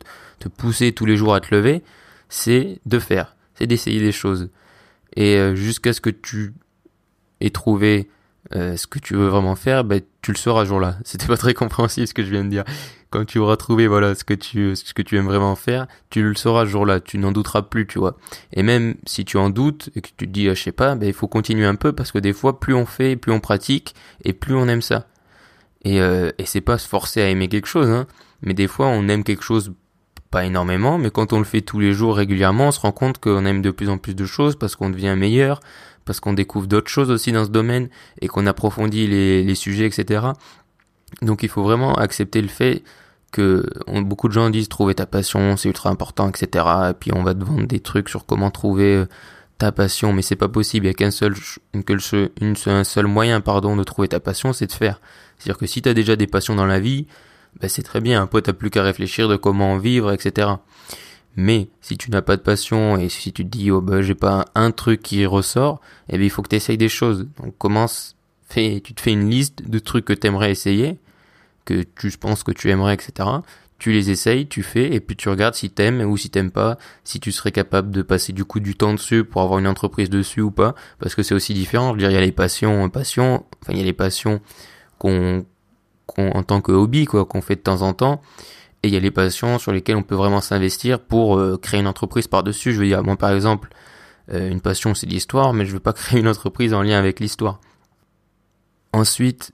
te 0.40 0.48
pousser 0.48 0.92
tous 0.92 1.06
les 1.06 1.16
jours 1.16 1.34
à 1.34 1.40
te 1.40 1.54
lever, 1.54 1.82
c'est 2.28 2.80
de 2.86 2.98
faire, 2.98 3.36
c'est 3.54 3.66
d'essayer 3.66 4.00
des 4.00 4.12
choses. 4.12 4.48
Et 5.14 5.36
euh, 5.36 5.54
jusqu'à 5.54 5.92
ce 5.92 6.00
que 6.00 6.10
tu 6.10 6.54
aies 7.40 7.50
trouvé 7.50 8.08
euh, 8.54 8.76
ce 8.76 8.86
que 8.86 8.98
tu 8.98 9.14
veux 9.14 9.28
vraiment 9.28 9.56
faire, 9.56 9.84
ben, 9.84 10.00
tu 10.20 10.32
le 10.32 10.36
sauras 10.36 10.64
jour-là. 10.64 10.96
C'était 11.04 11.26
pas 11.26 11.36
très 11.36 11.54
compréhensible 11.54 12.06
ce 12.06 12.14
que 12.14 12.22
je 12.22 12.30
viens 12.30 12.44
de 12.44 12.50
dire. 12.50 12.64
Quand 13.10 13.24
tu 13.26 13.38
auras 13.38 13.56
trouvé 13.56 13.88
voilà 13.88 14.14
ce 14.14 14.24
que 14.24 14.32
tu 14.32 14.74
ce 14.74 14.94
que 14.94 15.02
tu 15.02 15.18
aimes 15.18 15.26
vraiment 15.26 15.54
faire, 15.54 15.86
tu 16.08 16.22
le 16.22 16.34
sauras 16.34 16.64
jour-là. 16.64 17.00
Tu 17.00 17.18
n'en 17.18 17.30
douteras 17.30 17.62
plus, 17.62 17.86
tu 17.86 17.98
vois. 17.98 18.16
Et 18.54 18.62
même 18.62 18.94
si 19.06 19.26
tu 19.26 19.36
en 19.36 19.50
doutes 19.50 19.90
et 19.94 20.00
que 20.00 20.08
tu 20.08 20.26
te 20.26 20.32
dis 20.32 20.48
ah, 20.48 20.54
je 20.54 20.62
sais 20.62 20.72
pas, 20.72 20.94
ben 20.94 21.06
il 21.06 21.12
faut 21.12 21.28
continuer 21.28 21.66
un 21.66 21.74
peu 21.74 21.92
parce 21.92 22.10
que 22.10 22.18
des 22.18 22.32
fois 22.32 22.58
plus 22.58 22.74
on 22.74 22.86
fait, 22.86 23.16
plus 23.16 23.32
on 23.32 23.40
pratique 23.40 23.94
et 24.24 24.32
plus 24.32 24.54
on 24.54 24.66
aime 24.66 24.80
ça. 24.80 25.06
Et 25.84 26.00
euh, 26.00 26.30
et 26.38 26.46
c'est 26.46 26.62
pas 26.62 26.78
se 26.78 26.88
forcer 26.88 27.20
à 27.20 27.28
aimer 27.28 27.48
quelque 27.48 27.66
chose, 27.66 27.90
hein. 27.90 28.06
Mais 28.40 28.54
des 28.54 28.66
fois 28.66 28.86
on 28.86 29.06
aime 29.08 29.24
quelque 29.24 29.44
chose 29.44 29.72
pas 30.32 30.46
énormément, 30.46 30.96
mais 30.96 31.10
quand 31.10 31.34
on 31.34 31.38
le 31.38 31.44
fait 31.44 31.60
tous 31.60 31.78
les 31.78 31.92
jours 31.92 32.16
régulièrement, 32.16 32.68
on 32.68 32.70
se 32.72 32.80
rend 32.80 32.90
compte 32.90 33.18
qu'on 33.18 33.44
aime 33.44 33.60
de 33.60 33.70
plus 33.70 33.90
en 33.90 33.98
plus 33.98 34.14
de 34.14 34.24
choses 34.24 34.56
parce 34.56 34.74
qu'on 34.74 34.88
devient 34.88 35.14
meilleur, 35.16 35.60
parce 36.04 36.20
qu'on 36.20 36.32
découvre 36.32 36.66
d'autres 36.66 36.90
choses 36.90 37.10
aussi 37.10 37.32
dans 37.32 37.44
ce 37.44 37.50
domaine 37.50 37.88
et 38.20 38.28
qu'on 38.28 38.46
approfondit 38.46 39.06
les, 39.06 39.54
sujets, 39.54 39.86
etc. 39.86 40.26
Donc 41.20 41.42
il 41.42 41.48
faut 41.48 41.62
vraiment 41.62 41.94
accepter 41.94 42.42
le 42.42 42.48
fait 42.48 42.82
que 43.30 43.66
beaucoup 44.02 44.28
de 44.28 44.32
gens 44.32 44.50
disent 44.50 44.68
trouver 44.68 44.94
ta 44.94 45.06
passion, 45.06 45.56
c'est 45.56 45.68
ultra 45.68 45.90
important, 45.90 46.28
etc. 46.28 46.66
Et 46.90 46.94
puis 46.94 47.12
on 47.14 47.22
va 47.22 47.34
te 47.34 47.44
vendre 47.44 47.66
des 47.66 47.80
trucs 47.80 48.08
sur 48.08 48.26
comment 48.26 48.50
trouver 48.50 48.96
euh, 48.96 49.06
ta 49.58 49.72
passion, 49.72 50.12
mais 50.12 50.22
c'est 50.22 50.36
pas 50.36 50.48
possible. 50.48 50.86
Il 50.86 50.88
y 50.88 50.92
a 50.92 50.94
qu'un 50.94 51.10
seul, 51.10 51.34
seul 52.84 53.06
moyen, 53.06 53.40
pardon, 53.40 53.76
de 53.76 53.84
trouver 53.84 54.08
ta 54.08 54.20
passion, 54.20 54.52
c'est 54.52 54.66
de 54.66 54.72
faire. 54.72 55.00
C'est-à-dire 55.38 55.58
que 55.58 55.66
si 55.66 55.82
tu 55.82 55.88
as 55.88 55.94
déjà 55.94 56.16
des 56.16 56.26
passions 56.26 56.54
dans 56.54 56.66
la 56.66 56.80
vie, 56.80 57.06
ben 57.60 57.68
c'est 57.68 57.82
très 57.82 58.00
bien. 58.00 58.22
Après, 58.22 58.42
t'as 58.42 58.52
plus 58.52 58.70
qu'à 58.70 58.82
réfléchir 58.82 59.28
de 59.28 59.36
comment 59.36 59.72
en 59.72 59.78
vivre, 59.78 60.12
etc. 60.12 60.48
Mais 61.36 61.68
si 61.80 61.96
tu 61.96 62.10
n'as 62.10 62.22
pas 62.22 62.36
de 62.36 62.42
passion 62.42 62.98
et 62.98 63.08
si 63.08 63.32
tu 63.32 63.44
te 63.44 63.48
dis 63.48 63.70
oh 63.70 63.80
bah 63.80 64.02
j'ai 64.02 64.14
pas 64.14 64.44
un, 64.54 64.70
truc 64.70 65.02
qui 65.02 65.24
ressort, 65.24 65.80
eh 66.08 66.18
bien 66.18 66.26
il 66.26 66.30
faut 66.30 66.42
que 66.42 66.54
tu 66.54 66.76
des 66.76 66.88
choses. 66.88 67.26
Donc 67.38 67.56
commence, 67.58 68.16
fais, 68.48 68.80
tu 68.84 68.94
te 68.94 69.00
fais 69.00 69.12
une 69.12 69.30
liste 69.30 69.68
de 69.68 69.78
trucs 69.78 70.04
que 70.04 70.12
tu 70.12 70.28
essayer, 70.44 70.98
que 71.64 71.84
tu 71.96 72.10
penses 72.18 72.42
que 72.42 72.52
tu 72.52 72.70
aimerais, 72.70 72.94
etc. 72.94 73.28
Tu 73.78 73.92
les 73.92 74.10
essayes, 74.10 74.46
tu 74.46 74.62
fais 74.62 74.92
et 74.94 75.00
puis 75.00 75.16
tu 75.16 75.28
regardes 75.28 75.54
si 75.54 75.70
t'aimes 75.70 76.02
ou 76.02 76.16
si 76.16 76.30
t'aimes 76.30 76.52
pas, 76.52 76.78
si 77.02 77.18
tu 77.18 77.32
serais 77.32 77.50
capable 77.50 77.90
de 77.90 78.02
passer 78.02 78.32
du 78.32 78.44
coup 78.44 78.60
du 78.60 78.76
temps 78.76 78.92
dessus 78.92 79.24
pour 79.24 79.42
avoir 79.42 79.58
une 79.58 79.66
entreprise 79.66 80.10
dessus 80.10 80.40
ou 80.42 80.50
pas, 80.50 80.74
parce 81.00 81.14
que 81.14 81.22
c'est 81.22 81.34
aussi 81.34 81.54
différent. 81.54 81.88
Je 81.88 81.92
veux 81.92 81.98
dire 81.98 82.10
il 82.10 82.14
y 82.14 82.18
a 82.18 82.20
les 82.20 82.30
passions, 82.30 82.88
passions, 82.90 83.44
enfin 83.62 83.72
il 83.72 83.78
y 83.78 83.82
a 83.82 83.84
les 83.84 83.92
passions 83.92 84.40
qu'on, 84.98 85.46
qu'on 86.06 86.30
en 86.30 86.42
tant 86.42 86.60
que 86.60 86.72
hobby 86.72 87.06
quoi, 87.06 87.24
qu'on 87.24 87.40
fait 87.40 87.56
de 87.56 87.62
temps 87.62 87.82
en 87.82 87.94
temps 87.94 88.22
et 88.82 88.88
il 88.88 88.94
y 88.94 88.96
a 88.96 89.00
les 89.00 89.10
passions 89.10 89.58
sur 89.58 89.72
lesquelles 89.72 89.96
on 89.96 90.02
peut 90.02 90.14
vraiment 90.14 90.40
s'investir 90.40 90.98
pour 90.98 91.38
euh, 91.38 91.56
créer 91.56 91.80
une 91.80 91.86
entreprise 91.86 92.26
par-dessus. 92.26 92.72
Je 92.72 92.80
veux 92.80 92.86
dire, 92.86 93.02
moi 93.04 93.16
par 93.16 93.30
exemple, 93.30 93.68
euh, 94.32 94.50
une 94.50 94.60
passion 94.60 94.94
c'est 94.94 95.06
l'histoire, 95.06 95.52
mais 95.52 95.66
je 95.66 95.72
veux 95.72 95.80
pas 95.80 95.92
créer 95.92 96.20
une 96.20 96.28
entreprise 96.28 96.74
en 96.74 96.82
lien 96.82 96.98
avec 96.98 97.20
l'histoire. 97.20 97.60
Ensuite, 98.92 99.52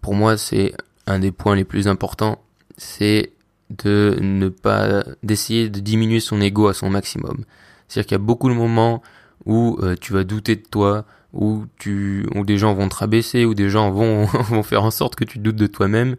pour 0.00 0.14
moi, 0.14 0.36
c'est 0.36 0.74
un 1.06 1.18
des 1.18 1.32
points 1.32 1.56
les 1.56 1.64
plus 1.64 1.88
importants, 1.88 2.42
c'est 2.76 3.32
de 3.70 4.18
ne 4.20 4.48
pas 4.48 5.04
d'essayer 5.22 5.68
de 5.68 5.80
diminuer 5.80 6.20
son 6.20 6.40
ego 6.40 6.68
à 6.68 6.74
son 6.74 6.90
maximum. 6.90 7.44
C'est-à-dire 7.88 8.06
qu'il 8.06 8.14
y 8.14 8.22
a 8.22 8.24
beaucoup 8.24 8.48
de 8.48 8.54
moments 8.54 9.02
où 9.44 9.78
euh, 9.80 9.94
tu 10.00 10.12
vas 10.12 10.24
douter 10.24 10.56
de 10.56 10.62
toi, 10.62 11.04
où 11.32 11.64
tu 11.78 12.26
où 12.34 12.44
des 12.44 12.58
gens 12.58 12.74
vont 12.74 12.88
te 12.88 12.96
rabaisser, 12.96 13.44
où 13.44 13.54
des 13.54 13.70
gens 13.70 13.90
vont 13.90 14.24
vont 14.50 14.62
faire 14.62 14.82
en 14.84 14.90
sorte 14.90 15.14
que 15.14 15.24
tu 15.24 15.38
doutes 15.38 15.56
de 15.56 15.66
toi-même 15.66 16.16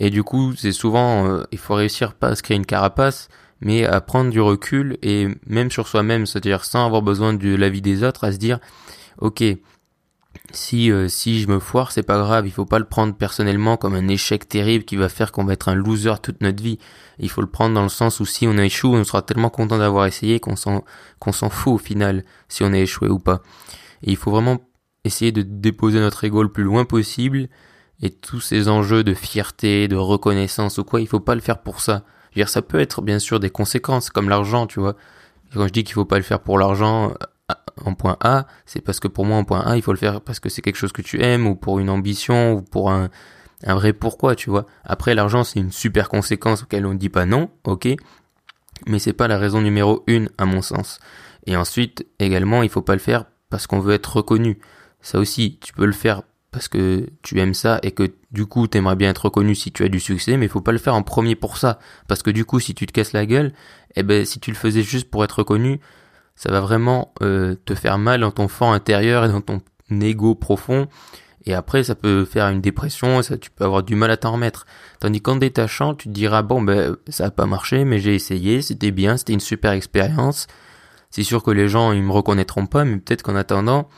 et 0.00 0.08
du 0.08 0.24
coup, 0.24 0.54
c'est 0.56 0.72
souvent, 0.72 1.26
euh, 1.26 1.44
il 1.52 1.58
faut 1.58 1.74
réussir 1.74 2.14
pas 2.14 2.28
à 2.28 2.34
se 2.34 2.42
créer 2.42 2.56
une 2.56 2.66
carapace, 2.66 3.28
mais 3.60 3.84
à 3.84 4.00
prendre 4.00 4.30
du 4.30 4.40
recul 4.40 4.96
et 5.02 5.28
même 5.46 5.70
sur 5.70 5.86
soi-même, 5.86 6.24
c'est-à-dire 6.24 6.64
sans 6.64 6.86
avoir 6.86 7.02
besoin 7.02 7.34
de 7.34 7.54
l'avis 7.54 7.82
des 7.82 8.02
autres, 8.02 8.24
à 8.24 8.32
se 8.32 8.38
dire, 8.38 8.58
ok, 9.18 9.44
si 10.52 10.90
euh, 10.90 11.08
si 11.08 11.40
je 11.40 11.48
me 11.48 11.58
foire, 11.58 11.92
c'est 11.92 12.02
pas 12.02 12.18
grave, 12.18 12.46
il 12.46 12.50
faut 12.50 12.64
pas 12.64 12.78
le 12.78 12.86
prendre 12.86 13.14
personnellement 13.14 13.76
comme 13.76 13.94
un 13.94 14.08
échec 14.08 14.48
terrible 14.48 14.84
qui 14.84 14.96
va 14.96 15.10
faire 15.10 15.32
qu'on 15.32 15.44
va 15.44 15.52
être 15.52 15.68
un 15.68 15.74
loser 15.74 16.14
toute 16.22 16.40
notre 16.40 16.62
vie. 16.62 16.78
Il 17.18 17.28
faut 17.28 17.42
le 17.42 17.46
prendre 17.46 17.74
dans 17.74 17.82
le 17.82 17.90
sens 17.90 18.20
où 18.20 18.24
si 18.24 18.46
on 18.48 18.56
a 18.56 18.64
échoué, 18.64 18.96
on 18.98 19.04
sera 19.04 19.20
tellement 19.20 19.50
content 19.50 19.76
d'avoir 19.76 20.06
essayé 20.06 20.40
qu'on 20.40 20.56
s'en 20.56 20.82
qu'on 21.18 21.32
s'en 21.32 21.50
fout 21.50 21.74
au 21.74 21.78
final 21.78 22.24
si 22.48 22.62
on 22.64 22.72
a 22.72 22.78
échoué 22.78 23.08
ou 23.08 23.18
pas. 23.18 23.42
Et 24.02 24.12
il 24.12 24.16
faut 24.16 24.30
vraiment 24.30 24.58
essayer 25.04 25.30
de 25.30 25.42
déposer 25.42 26.00
notre 26.00 26.24
ego 26.24 26.42
le 26.42 26.50
plus 26.50 26.64
loin 26.64 26.84
possible 26.86 27.48
et 28.02 28.10
tous 28.10 28.40
ces 28.40 28.68
enjeux 28.68 29.04
de 29.04 29.14
fierté, 29.14 29.88
de 29.88 29.96
reconnaissance 29.96 30.78
ou 30.78 30.84
quoi, 30.84 31.00
il 31.00 31.06
faut 31.06 31.20
pas 31.20 31.34
le 31.34 31.40
faire 31.40 31.58
pour 31.58 31.80
ça. 31.80 32.02
Je 32.30 32.36
veux 32.36 32.44
dire, 32.44 32.48
ça 32.48 32.62
peut 32.62 32.80
être 32.80 33.02
bien 33.02 33.18
sûr 33.18 33.40
des 33.40 33.50
conséquences, 33.50 34.10
comme 34.10 34.28
l'argent, 34.28 34.66
tu 34.66 34.80
vois. 34.80 34.96
quand 35.52 35.66
je 35.66 35.72
dis 35.72 35.84
qu'il 35.84 35.94
faut 35.94 36.04
pas 36.04 36.16
le 36.16 36.22
faire 36.22 36.40
pour 36.40 36.58
l'argent 36.58 37.12
euh, 37.50 37.54
en 37.84 37.94
point 37.94 38.16
A, 38.20 38.46
c'est 38.66 38.80
parce 38.80 39.00
que 39.00 39.08
pour 39.08 39.26
moi 39.26 39.36
en 39.36 39.44
point 39.44 39.60
A, 39.60 39.76
il 39.76 39.82
faut 39.82 39.92
le 39.92 39.98
faire 39.98 40.20
parce 40.20 40.40
que 40.40 40.48
c'est 40.48 40.62
quelque 40.62 40.76
chose 40.76 40.92
que 40.92 41.02
tu 41.02 41.22
aimes 41.22 41.46
ou 41.46 41.56
pour 41.56 41.78
une 41.78 41.90
ambition 41.90 42.52
ou 42.52 42.62
pour 42.62 42.90
un, 42.90 43.10
un 43.64 43.74
vrai 43.74 43.92
pourquoi, 43.92 44.36
tu 44.36 44.50
vois. 44.50 44.66
Après, 44.84 45.14
l'argent, 45.14 45.44
c'est 45.44 45.60
une 45.60 45.72
super 45.72 46.08
conséquence 46.08 46.62
auquel 46.62 46.86
on 46.86 46.94
ne 46.94 46.98
dit 46.98 47.08
pas 47.08 47.26
non, 47.26 47.50
ok, 47.64 47.88
mais 48.86 48.98
c'est 48.98 49.12
pas 49.12 49.28
la 49.28 49.38
raison 49.38 49.60
numéro 49.60 50.02
une 50.06 50.30
à 50.38 50.46
mon 50.46 50.62
sens. 50.62 51.00
Et 51.46 51.56
ensuite, 51.56 52.06
également, 52.18 52.62
il 52.62 52.68
faut 52.68 52.82
pas 52.82 52.94
le 52.94 53.00
faire 53.00 53.24
parce 53.50 53.66
qu'on 53.66 53.80
veut 53.80 53.94
être 53.94 54.16
reconnu. 54.16 54.58
Ça 55.00 55.18
aussi, 55.18 55.58
tu 55.60 55.72
peux 55.72 55.86
le 55.86 55.92
faire 55.92 56.22
parce 56.50 56.68
que 56.68 57.08
tu 57.22 57.38
aimes 57.40 57.54
ça 57.54 57.78
et 57.82 57.92
que 57.92 58.12
du 58.32 58.46
coup 58.46 58.66
t'aimerais 58.66 58.96
bien 58.96 59.10
être 59.10 59.26
reconnu 59.26 59.54
si 59.54 59.72
tu 59.72 59.84
as 59.84 59.88
du 59.88 60.00
succès, 60.00 60.36
mais 60.36 60.46
il 60.46 60.48
faut 60.48 60.60
pas 60.60 60.72
le 60.72 60.78
faire 60.78 60.94
en 60.94 61.02
premier 61.02 61.36
pour 61.36 61.56
ça, 61.58 61.78
parce 62.08 62.22
que 62.22 62.30
du 62.30 62.44
coup 62.44 62.60
si 62.60 62.74
tu 62.74 62.86
te 62.86 62.92
casses 62.92 63.12
la 63.12 63.26
gueule, 63.26 63.52
eh 63.96 64.02
ben 64.02 64.24
si 64.24 64.40
tu 64.40 64.50
le 64.50 64.56
faisais 64.56 64.82
juste 64.82 65.10
pour 65.10 65.24
être 65.24 65.38
reconnu, 65.38 65.80
ça 66.36 66.50
va 66.50 66.60
vraiment 66.60 67.12
euh, 67.22 67.54
te 67.66 67.74
faire 67.74 67.98
mal 67.98 68.20
dans 68.20 68.30
ton 68.30 68.48
fort 68.48 68.72
intérieur 68.72 69.24
et 69.24 69.28
dans 69.28 69.42
ton 69.42 69.60
ego 70.00 70.34
profond, 70.34 70.88
Et 71.46 71.54
après, 71.54 71.84
ça 71.84 71.94
peut 71.94 72.24
faire 72.24 72.48
une 72.48 72.60
dépression, 72.60 73.22
ça, 73.22 73.38
tu 73.38 73.50
peux 73.50 73.64
avoir 73.64 73.82
du 73.82 73.94
mal 73.94 74.10
à 74.10 74.16
t'en 74.16 74.32
remettre. 74.32 74.66
Tandis 75.00 75.20
qu'en 75.20 75.36
détachant, 75.36 75.94
tu 75.94 76.08
te 76.08 76.12
diras, 76.12 76.42
bon, 76.42 76.60
ben, 76.62 76.96
ça 77.08 77.26
a 77.26 77.30
pas 77.30 77.46
marché, 77.46 77.84
mais 77.84 77.98
j'ai 77.98 78.14
essayé, 78.14 78.60
c'était 78.62 78.90
bien, 78.90 79.16
c'était 79.16 79.32
une 79.32 79.40
super 79.40 79.72
expérience. 79.72 80.46
C'est 81.10 81.22
sûr 81.22 81.42
que 81.42 81.50
les 81.50 81.68
gens, 81.68 81.92
ils 81.92 82.02
me 82.02 82.12
reconnaîtront 82.12 82.66
pas, 82.66 82.84
mais 82.84 82.98
peut-être 82.98 83.22
qu'en 83.22 83.36
attendant, 83.36 83.88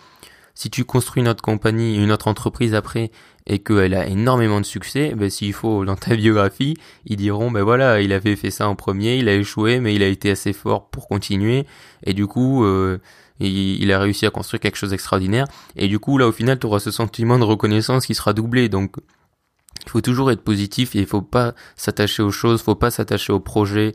si 0.54 0.70
tu 0.70 0.84
construis 0.84 1.22
une 1.22 1.28
autre 1.28 1.42
compagnie, 1.42 1.96
une 1.96 2.12
autre 2.12 2.28
entreprise 2.28 2.74
après, 2.74 3.10
et 3.46 3.58
qu'elle 3.58 3.94
a 3.94 4.06
énormément 4.06 4.60
de 4.60 4.66
succès, 4.66 5.14
ben, 5.16 5.28
s'il 5.30 5.52
faut 5.52 5.84
dans 5.84 5.96
ta 5.96 6.14
biographie, 6.14 6.76
ils 7.06 7.16
diront 7.16 7.50
ben 7.50 7.62
voilà, 7.62 8.00
il 8.00 8.12
avait 8.12 8.36
fait 8.36 8.50
ça 8.50 8.68
en 8.68 8.76
premier, 8.76 9.16
il 9.16 9.28
a 9.28 9.34
échoué, 9.34 9.80
mais 9.80 9.94
il 9.94 10.02
a 10.02 10.08
été 10.08 10.30
assez 10.30 10.52
fort 10.52 10.88
pour 10.90 11.08
continuer, 11.08 11.66
et 12.04 12.12
du 12.12 12.26
coup, 12.26 12.64
euh, 12.64 12.98
il, 13.40 13.90
a 13.92 13.98
réussi 13.98 14.26
à 14.26 14.30
construire 14.30 14.60
quelque 14.60 14.76
chose 14.76 14.90
d'extraordinaire, 14.90 15.46
et 15.76 15.88
du 15.88 15.98
coup 15.98 16.18
là 16.18 16.28
au 16.28 16.32
final 16.32 16.58
tu 16.58 16.66
auras 16.66 16.78
ce 16.78 16.90
sentiment 16.90 17.38
de 17.38 17.44
reconnaissance 17.44 18.06
qui 18.06 18.14
sera 18.14 18.32
doublé, 18.32 18.68
donc 18.68 18.96
il 19.84 19.90
faut 19.90 20.00
toujours 20.00 20.30
être 20.30 20.42
positif 20.42 20.94
et 20.94 21.00
il 21.00 21.06
faut 21.06 21.22
pas 21.22 21.54
s'attacher 21.76 22.22
aux 22.22 22.30
choses, 22.30 22.62
faut 22.62 22.76
pas 22.76 22.90
s'attacher 22.90 23.32
aux 23.32 23.40
projets, 23.40 23.92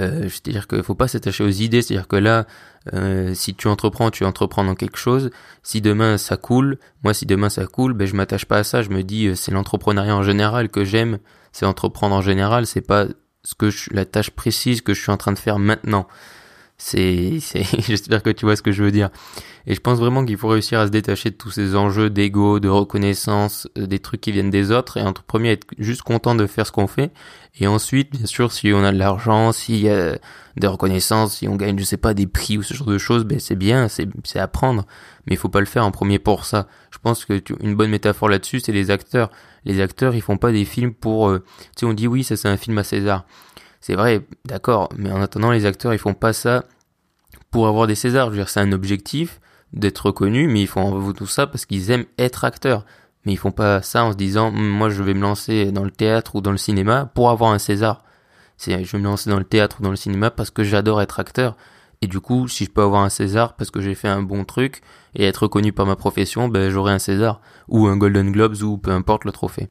euh, 0.00 0.28
c'est-à-dire 0.28 0.66
qu'il 0.66 0.82
faut 0.82 0.94
pas 0.94 1.08
s'attacher 1.08 1.44
aux 1.44 1.48
idées, 1.48 1.82
c'est-à-dire 1.82 2.08
que 2.08 2.16
là, 2.16 2.46
euh, 2.92 3.32
si 3.34 3.54
tu 3.54 3.68
entreprends, 3.68 4.10
tu 4.10 4.24
entreprends 4.24 4.64
dans 4.64 4.74
quelque 4.74 4.98
chose. 4.98 5.30
Si 5.62 5.80
demain 5.80 6.18
ça 6.18 6.36
coule, 6.36 6.78
moi 7.02 7.14
si 7.14 7.26
demain 7.26 7.48
ça 7.48 7.66
coule, 7.66 7.92
ben 7.92 8.06
je 8.06 8.14
m'attache 8.14 8.44
pas 8.44 8.58
à 8.58 8.64
ça. 8.64 8.82
Je 8.82 8.90
me 8.90 9.02
dis 9.02 9.26
euh, 9.26 9.34
c'est 9.34 9.52
l'entrepreneuriat 9.52 10.16
en 10.16 10.22
général 10.22 10.68
que 10.68 10.84
j'aime, 10.84 11.18
c'est 11.52 11.66
entreprendre 11.66 12.14
en 12.14 12.22
général, 12.22 12.66
c'est 12.66 12.80
pas 12.80 13.06
ce 13.42 13.54
que 13.54 13.70
je, 13.70 13.90
la 13.92 14.04
tâche 14.04 14.30
précise 14.30 14.80
que 14.80 14.94
je 14.94 15.00
suis 15.00 15.12
en 15.12 15.16
train 15.16 15.32
de 15.32 15.38
faire 15.38 15.58
maintenant. 15.58 16.06
C'est, 16.76 17.38
j'espère 17.78 18.22
que 18.22 18.30
tu 18.30 18.46
vois 18.46 18.56
ce 18.56 18.62
que 18.62 18.72
je 18.72 18.82
veux 18.82 18.90
dire. 18.90 19.10
Et 19.66 19.74
je 19.74 19.80
pense 19.80 19.98
vraiment 19.98 20.24
qu'il 20.24 20.36
faut 20.36 20.48
réussir 20.48 20.80
à 20.80 20.86
se 20.86 20.90
détacher 20.90 21.30
de 21.30 21.36
tous 21.36 21.50
ces 21.50 21.76
enjeux 21.76 22.10
d'ego, 22.10 22.60
de 22.60 22.68
reconnaissance, 22.68 23.68
euh, 23.78 23.86
des 23.86 24.00
trucs 24.00 24.20
qui 24.20 24.32
viennent 24.32 24.50
des 24.50 24.72
autres, 24.72 24.96
et 24.96 25.02
entre 25.02 25.22
premier 25.22 25.52
être 25.52 25.66
juste 25.78 26.02
content 26.02 26.34
de 26.34 26.46
faire 26.46 26.66
ce 26.66 26.72
qu'on 26.72 26.88
fait, 26.88 27.12
et 27.60 27.68
ensuite, 27.68 28.10
bien 28.10 28.26
sûr, 28.26 28.50
si 28.52 28.72
on 28.74 28.82
a 28.82 28.90
de 28.90 28.98
l'argent, 28.98 29.52
s'il 29.52 29.76
y 29.76 29.88
a 29.88 30.18
des 30.56 30.66
reconnaissances, 30.66 31.36
si 31.36 31.48
on 31.48 31.54
gagne, 31.54 31.78
je 31.78 31.84
sais 31.84 31.96
pas, 31.96 32.12
des 32.12 32.26
prix 32.26 32.58
ou 32.58 32.62
ce 32.64 32.74
genre 32.74 32.88
de 32.88 32.98
choses, 32.98 33.24
ben 33.24 33.38
c'est 33.38 33.54
bien, 33.54 33.88
c'est, 33.88 34.08
c'est 34.24 34.40
à 34.40 34.48
prendre, 34.48 34.84
mais 35.26 35.34
il 35.34 35.38
faut 35.38 35.48
pas 35.48 35.60
le 35.60 35.66
faire 35.66 35.86
en 35.86 35.92
premier 35.92 36.18
pour 36.18 36.44
ça. 36.44 36.66
Je 36.90 36.98
pense 36.98 37.24
que 37.24 37.40
une 37.60 37.76
bonne 37.76 37.90
métaphore 37.90 38.28
là-dessus, 38.28 38.58
c'est 38.58 38.72
les 38.72 38.90
acteurs. 38.90 39.30
Les 39.64 39.80
acteurs, 39.80 40.14
ils 40.16 40.20
font 40.20 40.36
pas 40.36 40.50
des 40.50 40.64
films 40.64 40.92
pour, 40.92 41.28
euh, 41.28 41.44
tu 41.76 41.80
sais, 41.80 41.86
on 41.86 41.94
dit 41.94 42.08
oui, 42.08 42.24
ça 42.24 42.36
c'est 42.36 42.48
un 42.48 42.56
film 42.56 42.76
à 42.78 42.84
César. 42.84 43.24
C'est 43.86 43.96
vrai, 43.96 44.26
d'accord, 44.46 44.88
mais 44.96 45.12
en 45.12 45.20
attendant, 45.20 45.50
les 45.50 45.66
acteurs, 45.66 45.92
ils 45.92 45.98
font 45.98 46.14
pas 46.14 46.32
ça 46.32 46.64
pour 47.50 47.68
avoir 47.68 47.86
des 47.86 47.94
Césars. 47.94 48.28
Je 48.28 48.30
veux 48.30 48.38
dire, 48.38 48.48
c'est 48.48 48.60
un 48.60 48.72
objectif 48.72 49.42
d'être 49.74 50.06
reconnu, 50.06 50.48
mais 50.48 50.62
ils 50.62 50.66
font 50.66 51.12
tout 51.12 51.26
ça 51.26 51.46
parce 51.46 51.66
qu'ils 51.66 51.90
aiment 51.90 52.06
être 52.16 52.46
acteurs. 52.46 52.86
Mais 53.26 53.32
ils 53.32 53.36
font 53.36 53.52
pas 53.52 53.82
ça 53.82 54.02
en 54.04 54.12
se 54.12 54.16
disant, 54.16 54.48
hum, 54.48 54.66
moi, 54.70 54.88
je 54.88 55.02
vais 55.02 55.12
me 55.12 55.20
lancer 55.20 55.70
dans 55.70 55.84
le 55.84 55.90
théâtre 55.90 56.34
ou 56.34 56.40
dans 56.40 56.50
le 56.50 56.56
cinéma 56.56 57.12
pour 57.14 57.28
avoir 57.28 57.52
un 57.52 57.58
César. 57.58 58.04
C'est, 58.56 58.84
je 58.84 58.92
vais 58.92 59.02
me 59.02 59.04
lancer 59.04 59.28
dans 59.28 59.36
le 59.38 59.44
théâtre 59.44 59.80
ou 59.80 59.82
dans 59.82 59.90
le 59.90 59.96
cinéma 59.96 60.30
parce 60.30 60.50
que 60.50 60.64
j'adore 60.64 61.02
être 61.02 61.20
acteur. 61.20 61.54
Et 62.00 62.06
du 62.06 62.20
coup, 62.20 62.48
si 62.48 62.64
je 62.64 62.70
peux 62.70 62.80
avoir 62.80 63.02
un 63.02 63.10
César 63.10 63.54
parce 63.54 63.70
que 63.70 63.82
j'ai 63.82 63.94
fait 63.94 64.08
un 64.08 64.22
bon 64.22 64.46
truc 64.46 64.80
et 65.14 65.26
être 65.26 65.42
reconnu 65.42 65.74
par 65.74 65.84
ma 65.84 65.96
profession, 65.96 66.48
ben, 66.48 66.70
j'aurai 66.70 66.94
un 66.94 66.98
César 66.98 67.42
ou 67.68 67.86
un 67.86 67.98
Golden 67.98 68.32
Globes 68.32 68.62
ou 68.62 68.78
peu 68.78 68.92
importe 68.92 69.26
le 69.26 69.32
trophée. 69.32 69.68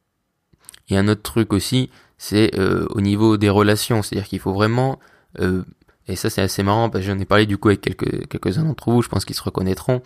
Et 0.90 0.98
un 0.98 1.08
autre 1.08 1.24
truc 1.24 1.52
aussi, 1.52 1.90
c'est 2.18 2.58
euh, 2.58 2.86
au 2.92 3.02
niveau 3.02 3.38
des 3.38 3.50
relations, 3.50 4.02
c'est-à-dire 4.02 4.28
qu'il 4.28 4.40
faut 4.40 4.54
vraiment 4.54 5.00
euh, 5.40 5.64
et 6.08 6.16
ça 6.16 6.30
c'est 6.30 6.42
assez 6.42 6.64
marrant 6.64 6.90
parce 6.90 7.06
que 7.06 7.12
j'en 7.12 7.20
ai 7.20 7.26
parlé 7.26 7.46
du 7.46 7.58
coup 7.58 7.70
avec 7.70 7.82
quelques 7.82 8.28
quelques-uns 8.28 8.64
d'entre 8.64 8.92
vous, 8.92 9.02
je 9.02 9.10
pense 9.10 9.26
qu'ils 9.26 9.36
se 9.36 9.44
reconnaîtront. 9.44 10.02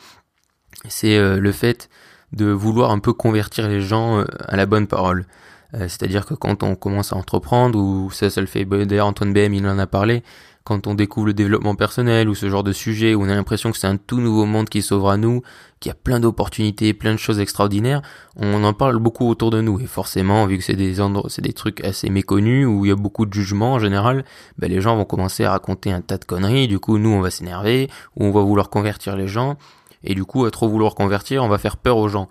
C'est 0.88 1.18
euh, 1.18 1.40
le 1.40 1.52
fait 1.52 1.90
de 2.34 2.46
vouloir 2.46 2.92
un 2.92 3.00
peu 3.00 3.14
convertir 3.14 3.68
les 3.68 3.82
gens 3.82 4.24
à 4.40 4.58
la 4.58 4.66
bonne 4.66 4.88
parole. 4.88 5.26
C'est-à-dire 5.74 6.26
que 6.26 6.34
quand 6.34 6.64
on 6.64 6.76
commence 6.76 7.14
à 7.14 7.16
entreprendre, 7.18 7.78
ou 7.78 8.10
ça, 8.12 8.30
ça 8.30 8.42
le 8.42 8.48
fait, 8.48 8.66
d'ailleurs 8.66 9.08
Antoine 9.08 9.34
BM 9.34 9.54
il 9.54 9.68
en 9.68 9.80
a 9.80 9.88
parlé, 9.88 10.24
quand 10.68 10.86
on 10.86 10.96
découvre 10.96 11.28
le 11.28 11.34
développement 11.34 11.76
personnel 11.76 12.28
ou 12.28 12.36
ce 12.36 12.50
genre 12.50 12.62
de 12.62 12.74
sujet 12.74 13.16
où 13.16 13.24
on 13.24 13.30
a 13.30 13.36
l'impression 13.36 13.72
que 13.72 13.78
c'est 13.78 13.88
un 13.88 13.96
tout 13.96 14.20
nouveau 14.20 14.46
monde 14.46 14.68
qui 14.68 14.82
s'ouvre 14.82 15.10
à 15.10 15.16
nous, 15.16 15.42
qu'il 15.80 15.90
y 15.90 15.94
a 15.94 15.96
plein 15.96 16.20
d'opportunités, 16.20 16.94
plein 16.94 17.14
de 17.14 17.20
choses 17.20 17.40
extraordinaires, 17.40 18.02
on 18.36 18.62
en 18.66 18.74
parle 18.74 18.98
beaucoup 18.98 19.30
autour 19.30 19.50
de 19.50 19.62
nous. 19.62 19.80
Et 19.80 19.86
forcément 19.86 20.46
vu 20.46 20.58
que 20.58 20.66
c'est 20.66 20.76
des 20.76 20.96
c'est 21.30 21.54
trucs 21.54 21.82
assez 21.86 22.10
méconnus 22.10 22.68
où 22.68 22.84
il 22.84 22.90
y 22.90 22.92
a 22.92 22.98
beaucoup 22.98 23.26
de 23.26 23.34
jugements 23.34 23.76
en 23.76 23.80
général, 23.80 24.26
ben 24.58 24.70
les 24.70 24.82
gens 24.82 24.98
vont 24.98 25.06
commencer 25.06 25.46
à 25.46 25.52
raconter 25.52 25.94
un 25.94 26.02
tas 26.02 26.18
de 26.18 26.26
conneries, 26.26 26.68
du 26.68 26.80
coup 26.80 26.98
nous 26.98 27.12
on 27.12 27.22
va 27.22 27.32
s'énerver 27.32 27.90
ou 28.18 28.26
on 28.26 28.32
va 28.32 28.42
vouloir 28.42 28.70
convertir 28.70 29.16
les 29.16 29.30
gens. 29.30 29.56
Et 30.04 30.16
du 30.16 30.26
coup 30.26 30.44
à 30.44 30.52
trop 30.52 30.68
vouloir 30.68 30.96
convertir, 30.96 31.46
on 31.46 31.48
va 31.48 31.60
faire 31.60 31.78
peur 31.78 31.96
aux 31.96 32.10
gens. 32.10 32.28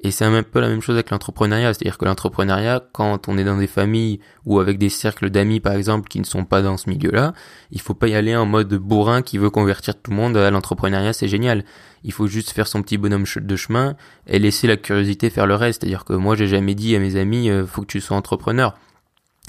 Et 0.00 0.12
c'est 0.12 0.24
un 0.24 0.42
peu 0.44 0.60
la 0.60 0.68
même 0.68 0.80
chose 0.80 0.94
avec 0.94 1.10
l'entrepreneuriat, 1.10 1.74
c'est-à-dire 1.74 1.98
que 1.98 2.04
l'entrepreneuriat, 2.04 2.84
quand 2.92 3.26
on 3.26 3.36
est 3.36 3.42
dans 3.42 3.56
des 3.56 3.66
familles 3.66 4.20
ou 4.46 4.60
avec 4.60 4.78
des 4.78 4.90
cercles 4.90 5.28
d'amis 5.28 5.58
par 5.58 5.72
exemple 5.72 6.08
qui 6.08 6.20
ne 6.20 6.24
sont 6.24 6.44
pas 6.44 6.62
dans 6.62 6.76
ce 6.76 6.88
milieu-là, 6.88 7.32
il 7.72 7.80
faut 7.80 7.94
pas 7.94 8.06
y 8.06 8.14
aller 8.14 8.36
en 8.36 8.46
mode 8.46 8.72
bourrin 8.74 9.22
qui 9.22 9.38
veut 9.38 9.50
convertir 9.50 10.00
tout 10.00 10.12
le 10.12 10.16
monde 10.16 10.36
à 10.36 10.52
l'entrepreneuriat, 10.52 11.12
c'est 11.12 11.26
génial. 11.26 11.64
Il 12.04 12.12
faut 12.12 12.28
juste 12.28 12.50
faire 12.50 12.68
son 12.68 12.80
petit 12.82 12.96
bonhomme 12.96 13.24
de 13.40 13.56
chemin 13.56 13.96
et 14.28 14.38
laisser 14.38 14.68
la 14.68 14.76
curiosité 14.76 15.30
faire 15.30 15.48
le 15.48 15.56
reste. 15.56 15.80
C'est-à-dire 15.80 16.04
que 16.04 16.12
moi 16.12 16.36
j'ai 16.36 16.46
jamais 16.46 16.76
dit 16.76 16.94
à 16.94 17.00
mes 17.00 17.16
amis 17.16 17.50
euh, 17.50 17.66
faut 17.66 17.80
que 17.80 17.88
tu 17.88 18.00
sois 18.00 18.16
entrepreneur. 18.16 18.74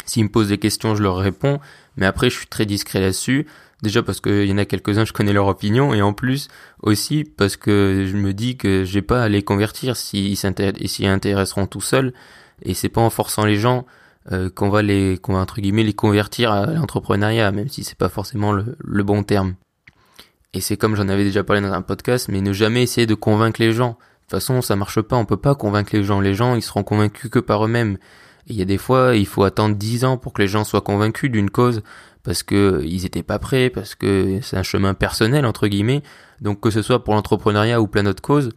S'ils 0.09 0.23
me 0.23 0.29
posent 0.29 0.47
des 0.47 0.57
questions, 0.57 0.95
je 0.95 1.03
leur 1.03 1.17
réponds, 1.17 1.59
mais 1.95 2.07
après 2.07 2.31
je 2.31 2.37
suis 2.37 2.47
très 2.47 2.65
discret 2.65 2.99
là-dessus. 2.99 3.45
Déjà 3.83 4.01
parce 4.01 4.19
qu'il 4.19 4.45
y 4.45 4.51
en 4.51 4.57
a 4.57 4.65
quelques-uns, 4.65 5.05
je 5.05 5.13
connais 5.13 5.33
leur 5.33 5.45
opinion, 5.45 5.93
et 5.93 6.01
en 6.01 6.13
plus 6.13 6.47
aussi 6.81 7.23
parce 7.23 7.57
que 7.57 8.07
je 8.09 8.17
me 8.17 8.33
dis 8.33 8.57
que 8.57 8.83
j'ai 8.85 9.03
pas 9.03 9.21
à 9.21 9.29
les 9.29 9.43
convertir 9.43 9.95
s'ils 9.95 10.35
s'y 10.35 11.05
intéresseront 11.05 11.67
tout 11.67 11.79
seuls, 11.79 12.13
et 12.63 12.73
c'est 12.73 12.89
pas 12.89 13.01
en 13.01 13.11
forçant 13.11 13.45
les 13.45 13.55
gens 13.55 13.85
euh, 14.31 14.49
qu'on 14.49 14.69
va 14.69 14.81
les, 14.81 15.19
qu'on 15.19 15.33
va 15.33 15.39
entre 15.41 15.61
guillemets 15.61 15.83
les 15.83 15.93
convertir 15.93 16.51
à 16.51 16.65
l'entrepreneuriat, 16.65 17.51
même 17.51 17.69
si 17.69 17.83
c'est 17.83 17.97
pas 17.97 18.09
forcément 18.09 18.51
le, 18.51 18.75
le 18.79 19.03
bon 19.03 19.21
terme. 19.21 19.53
Et 20.55 20.61
c'est 20.61 20.75
comme 20.75 20.95
j'en 20.95 21.07
avais 21.07 21.23
déjà 21.23 21.43
parlé 21.43 21.61
dans 21.61 21.71
un 21.71 21.83
podcast, 21.83 22.29
mais 22.29 22.41
ne 22.41 22.51
jamais 22.51 22.81
essayer 22.81 23.05
de 23.05 23.13
convaincre 23.13 23.61
les 23.61 23.73
gens. 23.73 23.91
De 23.91 23.93
toute 24.23 24.31
façon, 24.31 24.63
ça 24.63 24.75
marche 24.75 25.01
pas, 25.01 25.17
on 25.17 25.25
peut 25.25 25.37
pas 25.37 25.53
convaincre 25.53 25.91
les 25.93 26.03
gens. 26.03 26.19
Les 26.19 26.33
gens, 26.33 26.55
ils 26.55 26.63
seront 26.63 26.83
convaincus 26.83 27.29
que 27.29 27.39
par 27.39 27.63
eux-mêmes. 27.63 27.99
Il 28.49 28.55
y 28.55 28.61
a 28.61 28.65
des 28.65 28.77
fois, 28.77 29.15
il 29.15 29.27
faut 29.27 29.43
attendre 29.43 29.75
dix 29.75 30.03
ans 30.05 30.17
pour 30.17 30.33
que 30.33 30.41
les 30.41 30.47
gens 30.47 30.63
soient 30.63 30.81
convaincus 30.81 31.31
d'une 31.31 31.49
cause 31.49 31.83
parce 32.23 32.43
que 32.43 32.81
ils 32.83 33.05
étaient 33.05 33.23
pas 33.23 33.39
prêts, 33.39 33.69
parce 33.69 33.95
que 33.95 34.39
c'est 34.41 34.57
un 34.57 34.63
chemin 34.63 34.93
personnel 34.93 35.45
entre 35.45 35.67
guillemets. 35.67 36.03
Donc 36.41 36.59
que 36.59 36.71
ce 36.71 36.81
soit 36.81 37.03
pour 37.03 37.13
l'entrepreneuriat 37.13 37.79
ou 37.79 37.87
plein 37.87 38.03
d'autres 38.03 38.21
causes, 38.21 38.51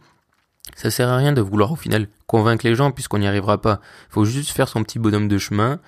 ça 0.75 0.89
sert 0.89 1.09
à 1.09 1.17
rien 1.17 1.31
de 1.31 1.41
vouloir 1.41 1.71
au 1.71 1.75
final 1.75 2.07
convaincre 2.27 2.65
les 2.65 2.75
gens 2.75 2.91
puisqu'on 2.91 3.19
n'y 3.19 3.27
arrivera 3.27 3.61
pas. 3.61 3.79
Il 4.09 4.13
faut 4.13 4.25
juste 4.25 4.49
faire 4.49 4.67
son 4.67 4.83
petit 4.83 4.99
bonhomme 4.99 5.27
de 5.27 5.37
chemin. 5.37 5.79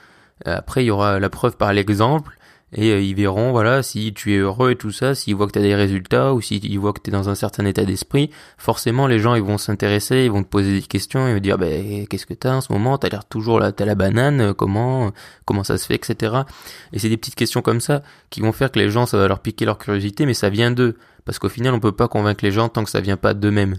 Après, 0.46 0.84
il 0.84 0.88
y 0.88 0.92
aura 0.92 1.20
la 1.20 1.30
preuve 1.30 1.58
par 1.58 1.74
l'exemple 1.74 2.38
et 2.74 2.92
euh, 2.92 3.02
ils 3.02 3.16
verront 3.16 3.52
voilà 3.52 3.84
si 3.84 4.14
tu 4.14 4.34
es 4.34 4.38
heureux 4.38 4.72
et 4.72 4.76
tout 4.76 4.92
ça 4.92 5.16
s'ils 5.16 5.36
voient 5.36 5.48
que 5.48 5.54
tu 5.54 5.60
as 5.60 5.62
des 5.62 5.76
résultats 5.76 6.34
ou 6.34 6.42
s'ils 6.42 6.80
voient 6.80 6.94
que 6.94 7.02
tu 7.02 7.12
dans 7.12 7.30
un 7.30 7.36
certain 7.36 7.66
état 7.66 7.86
d'esprit 7.86 8.32
forcément 8.58 9.08
les 9.08 9.20
gens 9.20 9.36
ils 9.36 9.44
vont 9.44 9.58
s'intéresser 9.58 10.26
ils 10.26 10.32
vont 10.32 10.44
te 10.44 10.50
poser 10.50 10.80
des 10.80 10.86
questions 10.86 11.28
ils 11.28 11.34
vont 11.36 11.40
dire 11.40 11.58
ben 11.58 12.08
qu'est-ce 12.08 12.26
que 12.26 12.34
t'as 12.34 12.56
en 12.56 12.62
ce 12.62 12.74
moment? 12.74 12.98
T'as 12.98 13.10
l'air 13.10 13.26
toujours 13.26 13.60
là 13.60 13.72
t'as 13.72 13.86
la 13.86 13.96
banane 13.96 14.42
euh, 14.42 14.54
comment 14.54 15.12
comment 15.46 15.64
ça 15.64 15.78
se 15.78 15.86
fait 15.86 15.96
etc 15.96 16.44
et 16.92 17.00
c'est 17.00 17.10
des 17.10 17.18
petites 17.18 17.36
questions 17.36 17.62
comme 17.62 17.82
ça 17.82 18.02
qui 18.30 18.42
vont 18.42 18.52
faire 18.52 18.72
que 18.72 18.80
les 18.80 18.90
gens 18.90 19.06
ça 19.06 19.18
va 19.18 19.28
leur 19.28 19.40
piquer 19.40 19.66
leur 19.66 19.78
curiosité 19.78 20.26
mais 20.26 20.34
ça 20.34 20.50
vient 20.50 20.72
d'eux. 20.72 20.98
Parce 21.26 21.40
qu'au 21.40 21.50
final 21.50 21.74
on 21.74 21.80
peut 21.80 21.92
pas 21.92 22.08
convaincre 22.08 22.44
les 22.44 22.52
gens 22.52 22.70
tant 22.70 22.84
que 22.84 22.90
ça 22.90 23.02
vient 23.02 23.18
pas 23.18 23.34
d'eux-mêmes 23.34 23.78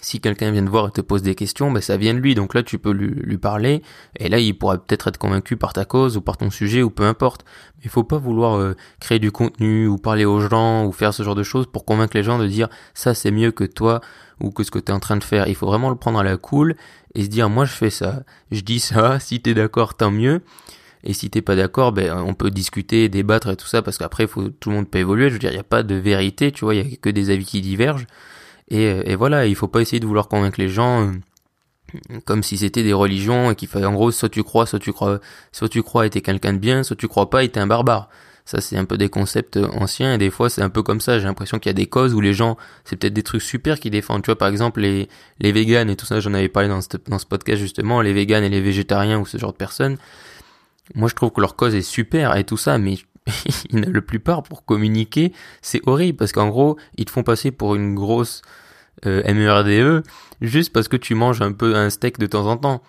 si 0.00 0.20
quelqu'un 0.20 0.50
vient 0.50 0.64
te 0.64 0.70
voir 0.70 0.88
et 0.88 0.90
te 0.90 1.00
pose 1.00 1.22
des 1.22 1.34
questions, 1.34 1.70
ben 1.70 1.80
ça 1.80 1.96
vient 1.96 2.14
de 2.14 2.18
lui, 2.18 2.34
donc 2.34 2.54
là 2.54 2.62
tu 2.62 2.78
peux 2.78 2.92
lui, 2.92 3.38
parler, 3.38 3.82
et 4.16 4.28
là 4.28 4.38
il 4.38 4.56
pourra 4.56 4.78
peut-être 4.78 5.08
être 5.08 5.18
convaincu 5.18 5.56
par 5.56 5.72
ta 5.72 5.84
cause 5.84 6.16
ou 6.16 6.20
par 6.20 6.36
ton 6.36 6.50
sujet 6.50 6.82
ou 6.82 6.90
peu 6.90 7.04
importe. 7.04 7.44
Mais 7.76 7.84
il 7.84 7.90
faut 7.90 8.04
pas 8.04 8.18
vouloir 8.18 8.58
euh, 8.58 8.76
créer 9.00 9.18
du 9.18 9.32
contenu 9.32 9.86
ou 9.86 9.98
parler 9.98 10.24
aux 10.24 10.40
gens 10.40 10.84
ou 10.86 10.92
faire 10.92 11.14
ce 11.14 11.22
genre 11.22 11.34
de 11.34 11.42
choses 11.42 11.66
pour 11.66 11.84
convaincre 11.84 12.16
les 12.16 12.22
gens 12.22 12.38
de 12.38 12.46
dire 12.46 12.68
ça 12.94 13.14
c'est 13.14 13.30
mieux 13.30 13.50
que 13.50 13.64
toi 13.64 14.00
ou 14.40 14.50
que 14.50 14.62
ce 14.62 14.70
que 14.70 14.78
tu 14.78 14.92
es 14.92 14.94
en 14.94 15.00
train 15.00 15.16
de 15.16 15.24
faire. 15.24 15.48
Il 15.48 15.54
faut 15.54 15.66
vraiment 15.66 15.90
le 15.90 15.96
prendre 15.96 16.18
à 16.18 16.24
la 16.24 16.36
cool 16.36 16.76
et 17.14 17.24
se 17.24 17.28
dire 17.28 17.50
moi 17.50 17.64
je 17.64 17.72
fais 17.72 17.90
ça, 17.90 18.22
je 18.50 18.60
dis 18.60 18.80
ça, 18.80 19.18
si 19.20 19.40
t'es 19.40 19.54
d'accord 19.54 19.96
tant 19.96 20.10
mieux. 20.10 20.42
Et 21.04 21.12
si 21.12 21.30
t'es 21.30 21.42
pas 21.42 21.54
d'accord, 21.54 21.92
ben 21.92 22.12
on 22.26 22.34
peut 22.34 22.50
discuter, 22.50 23.08
débattre 23.08 23.50
et 23.50 23.56
tout 23.56 23.68
ça 23.68 23.82
parce 23.82 23.98
qu'après 23.98 24.26
faut 24.26 24.48
tout 24.48 24.70
le 24.70 24.76
monde 24.76 24.90
peut 24.90 24.98
évoluer. 24.98 25.28
Je 25.28 25.34
veux 25.34 25.38
dire, 25.38 25.52
il 25.52 25.56
y 25.56 25.60
a 25.60 25.64
pas 25.64 25.84
de 25.84 25.94
vérité, 25.94 26.50
tu 26.50 26.64
vois, 26.64 26.74
il 26.74 26.90
y 26.90 26.94
a 26.94 26.96
que 26.96 27.08
des 27.08 27.30
avis 27.30 27.44
qui 27.44 27.60
divergent. 27.60 28.06
Et, 28.70 28.84
et, 28.84 29.16
voilà, 29.16 29.46
il 29.46 29.54
faut 29.54 29.68
pas 29.68 29.80
essayer 29.80 30.00
de 30.00 30.06
vouloir 30.06 30.28
convaincre 30.28 30.60
les 30.60 30.68
gens 30.68 31.08
euh, 31.08 31.12
comme 32.24 32.42
si 32.42 32.58
c'était 32.58 32.82
des 32.82 32.92
religions 32.92 33.50
et 33.50 33.54
qu'il 33.54 33.68
fallait 33.68 33.86
en 33.86 33.94
gros 33.94 34.10
soit 34.10 34.28
tu 34.28 34.42
crois, 34.42 34.66
soit 34.66 34.78
tu 34.78 34.92
crois, 34.92 35.20
soit 35.52 35.68
tu 35.68 35.82
crois 35.82 36.06
et 36.06 36.10
t'es 36.10 36.20
quelqu'un 36.20 36.52
de 36.52 36.58
bien, 36.58 36.82
soit 36.82 36.96
tu 36.96 37.08
crois 37.08 37.30
pas 37.30 37.44
et 37.44 37.48
t'es 37.48 37.60
un 37.60 37.66
barbare. 37.66 38.08
Ça 38.44 38.62
c'est 38.62 38.78
un 38.78 38.86
peu 38.86 38.96
des 38.96 39.10
concepts 39.10 39.58
anciens 39.58 40.14
et 40.14 40.18
des 40.18 40.30
fois 40.30 40.48
c'est 40.48 40.62
un 40.62 40.70
peu 40.70 40.82
comme 40.82 41.00
ça. 41.00 41.18
J'ai 41.18 41.26
l'impression 41.26 41.58
qu'il 41.58 41.68
y 41.68 41.74
a 41.74 41.74
des 41.74 41.86
causes 41.86 42.14
où 42.14 42.20
les 42.20 42.32
gens, 42.32 42.56
c'est 42.84 42.96
peut-être 42.96 43.12
des 43.14 43.22
trucs 43.22 43.42
super 43.42 43.78
qui 43.78 43.90
défendent. 43.90 44.22
Tu 44.22 44.26
vois 44.26 44.38
par 44.38 44.48
exemple 44.48 44.80
les 44.80 45.08
les 45.40 45.52
véganes 45.52 45.90
et 45.90 45.96
tout 45.96 46.06
ça, 46.06 46.20
j'en 46.20 46.34
avais 46.34 46.48
parlé 46.48 46.68
dans 46.68 46.80
ce, 46.80 46.88
dans 47.08 47.18
ce 47.18 47.26
podcast 47.26 47.60
justement, 47.60 48.00
les 48.00 48.12
véganes 48.12 48.44
et 48.44 48.48
les 48.48 48.60
végétariens 48.60 49.18
ou 49.18 49.26
ce 49.26 49.38
genre 49.38 49.52
de 49.52 49.58
personnes. 49.58 49.98
Moi 50.94 51.08
je 51.08 51.14
trouve 51.14 51.30
que 51.30 51.40
leur 51.40 51.56
cause 51.56 51.74
est 51.74 51.82
super 51.82 52.36
et 52.36 52.44
tout 52.44 52.56
ça, 52.56 52.78
mais 52.78 52.96
le 53.72 54.00
plupart 54.00 54.42
pour 54.42 54.64
communiquer, 54.64 55.32
c'est 55.62 55.80
horrible 55.86 56.16
parce 56.16 56.32
qu'en 56.32 56.48
gros, 56.48 56.76
ils 56.96 57.04
te 57.04 57.10
font 57.10 57.22
passer 57.22 57.50
pour 57.50 57.74
une 57.74 57.94
grosse 57.94 58.42
euh, 59.06 59.22
MERDE 59.32 59.68
e, 59.68 60.02
juste 60.40 60.72
parce 60.72 60.88
que 60.88 60.96
tu 60.96 61.14
manges 61.14 61.42
un 61.42 61.52
peu 61.52 61.76
un 61.76 61.90
steak 61.90 62.18
de 62.18 62.26
temps 62.26 62.46
en 62.46 62.56
temps. 62.56 62.82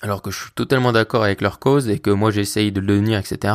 Alors 0.00 0.20
que 0.20 0.30
je 0.30 0.40
suis 0.40 0.50
totalement 0.52 0.90
d'accord 0.90 1.22
avec 1.22 1.40
leur 1.40 1.60
cause 1.60 1.88
et 1.88 2.00
que 2.00 2.10
moi 2.10 2.30
j'essaye 2.32 2.72
de 2.72 2.80
le 2.80 2.86
devenir, 2.86 3.18
etc. 3.18 3.54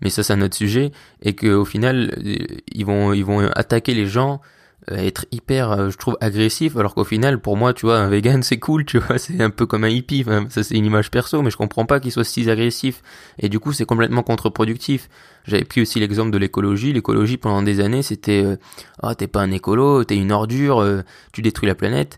Mais 0.00 0.10
ça 0.10 0.24
c'est 0.24 0.32
un 0.32 0.42
autre 0.42 0.56
sujet 0.56 0.90
et 1.22 1.34
que 1.34 1.46
au 1.54 1.64
final 1.64 2.12
euh, 2.18 2.36
ils 2.72 2.84
vont 2.84 3.12
ils 3.12 3.24
vont 3.24 3.48
attaquer 3.54 3.94
les 3.94 4.06
gens 4.06 4.40
être 4.88 5.26
hyper, 5.32 5.72
euh, 5.72 5.90
je 5.90 5.96
trouve, 5.96 6.16
agressif, 6.20 6.76
alors 6.76 6.94
qu'au 6.94 7.04
final, 7.04 7.40
pour 7.40 7.56
moi, 7.56 7.72
tu 7.72 7.86
vois, 7.86 7.98
un 7.98 8.08
vegan, 8.08 8.42
c'est 8.42 8.58
cool, 8.58 8.84
tu 8.84 8.98
vois, 8.98 9.18
c'est 9.18 9.40
un 9.40 9.50
peu 9.50 9.66
comme 9.66 9.84
un 9.84 9.88
hippie, 9.88 10.24
ça 10.48 10.62
c'est 10.62 10.76
une 10.76 10.84
image 10.84 11.10
perso, 11.10 11.42
mais 11.42 11.50
je 11.50 11.56
comprends 11.56 11.86
pas 11.86 12.00
qu'il 12.00 12.12
soit 12.12 12.24
si 12.24 12.48
agressif, 12.50 13.02
et 13.38 13.48
du 13.48 13.58
coup, 13.58 13.72
c'est 13.72 13.86
complètement 13.86 14.22
contre-productif. 14.22 15.08
J'avais 15.44 15.64
pris 15.64 15.80
aussi 15.82 16.00
l'exemple 16.00 16.30
de 16.30 16.38
l'écologie, 16.38 16.92
l'écologie, 16.92 17.36
pendant 17.36 17.62
des 17.62 17.80
années, 17.80 18.02
c'était, 18.02 18.42
euh, 18.44 18.56
ah, 19.02 19.14
t'es 19.14 19.26
pas 19.26 19.42
un 19.42 19.50
écolo, 19.50 20.04
t'es 20.04 20.16
une 20.16 20.32
ordure, 20.32 20.84
tu 21.32 21.42
détruis 21.42 21.68
la 21.68 21.74
planète, 21.74 22.16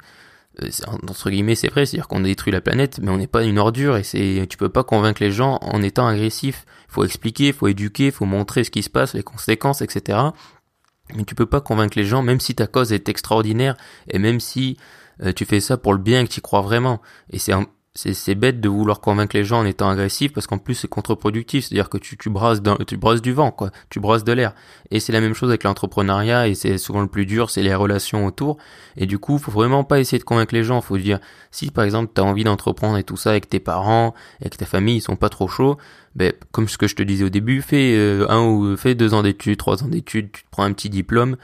entre 1.06 1.30
guillemets, 1.30 1.54
c'est 1.54 1.68
vrai, 1.68 1.84
c'est-à-dire 1.84 2.08
qu'on 2.08 2.20
détruit 2.20 2.52
la 2.52 2.60
planète, 2.60 2.98
mais 3.02 3.10
on 3.10 3.18
n'est 3.18 3.26
pas 3.26 3.44
une 3.44 3.58
ordure, 3.58 3.96
et 3.96 4.02
c'est, 4.02 4.46
tu 4.48 4.56
peux 4.56 4.68
pas 4.68 4.84
convaincre 4.84 5.22
les 5.22 5.30
gens 5.30 5.58
en 5.60 5.82
étant 5.82 6.06
agressif. 6.06 6.64
Faut 6.88 7.04
expliquer, 7.04 7.52
faut 7.52 7.68
éduquer, 7.68 8.10
faut 8.10 8.24
montrer 8.24 8.64
ce 8.64 8.70
qui 8.70 8.82
se 8.82 8.88
passe, 8.88 9.12
les 9.12 9.22
conséquences, 9.22 9.82
etc. 9.82 10.18
Mais 11.14 11.24
tu 11.24 11.34
peux 11.34 11.46
pas 11.46 11.60
convaincre 11.60 11.98
les 11.98 12.04
gens, 12.04 12.22
même 12.22 12.40
si 12.40 12.54
ta 12.54 12.66
cause 12.66 12.92
est 12.92 13.08
extraordinaire, 13.08 13.76
et 14.08 14.18
même 14.18 14.40
si 14.40 14.76
euh, 15.22 15.32
tu 15.32 15.44
fais 15.44 15.60
ça 15.60 15.76
pour 15.76 15.92
le 15.92 16.00
bien 16.00 16.24
que 16.24 16.30
tu 16.30 16.40
crois 16.40 16.62
vraiment. 16.62 17.00
Et 17.30 17.38
c'est 17.38 17.52
c'est 17.96 18.34
bête 18.34 18.60
de 18.60 18.68
vouloir 18.68 19.00
convaincre 19.00 19.34
les 19.34 19.44
gens 19.44 19.60
en 19.60 19.64
étant 19.64 19.88
agressif 19.88 20.32
parce 20.32 20.46
qu'en 20.46 20.58
plus 20.58 20.74
c'est 20.74 20.88
contre-productif, 20.88 21.64
c'est-à-dire 21.64 21.88
que 21.88 21.96
tu, 21.96 22.18
tu 22.18 22.28
brasses 22.28 22.60
tu 22.86 22.98
brasses 22.98 23.22
du 23.22 23.32
vent 23.32 23.50
quoi, 23.50 23.70
tu 23.88 24.00
brasses 24.00 24.22
de 24.22 24.32
l'air. 24.32 24.54
Et 24.90 25.00
c'est 25.00 25.12
la 25.12 25.20
même 25.20 25.32
chose 25.32 25.48
avec 25.48 25.64
l'entrepreneuriat 25.64 26.46
et 26.48 26.54
c'est 26.54 26.76
souvent 26.76 27.00
le 27.00 27.06
plus 27.06 27.24
dur, 27.24 27.48
c'est 27.48 27.62
les 27.62 27.74
relations 27.74 28.26
autour. 28.26 28.58
Et 28.98 29.06
du 29.06 29.18
coup, 29.18 29.38
faut 29.38 29.50
vraiment 29.50 29.82
pas 29.82 29.98
essayer 29.98 30.18
de 30.18 30.24
convaincre 30.24 30.54
les 30.54 30.62
gens, 30.62 30.80
faut 30.82 30.98
dire 30.98 31.20
si 31.50 31.70
par 31.70 31.84
exemple 31.84 32.12
tu 32.14 32.20
as 32.20 32.24
envie 32.24 32.44
d'entreprendre 32.44 32.98
et 32.98 33.02
tout 33.02 33.16
ça 33.16 33.30
avec 33.30 33.48
tes 33.48 33.60
parents, 33.60 34.14
et 34.44 34.50
ta 34.50 34.66
famille 34.66 34.96
ils 34.96 35.00
sont 35.00 35.16
pas 35.16 35.30
trop 35.30 35.48
chauds, 35.48 35.78
ben 36.14 36.34
comme 36.52 36.68
ce 36.68 36.76
que 36.76 36.86
je 36.86 36.96
te 36.96 37.02
disais 37.02 37.24
au 37.24 37.30
début, 37.30 37.62
fais 37.62 37.94
euh, 37.96 38.26
un 38.28 38.42
ou 38.44 38.76
fais 38.76 38.94
deux 38.94 39.14
ans 39.14 39.22
d'études, 39.22 39.56
trois 39.56 39.82
ans 39.82 39.88
d'études, 39.88 40.32
tu 40.32 40.42
te 40.42 40.50
prends 40.50 40.64
un 40.64 40.72
petit 40.72 40.90
diplôme, 40.90 41.36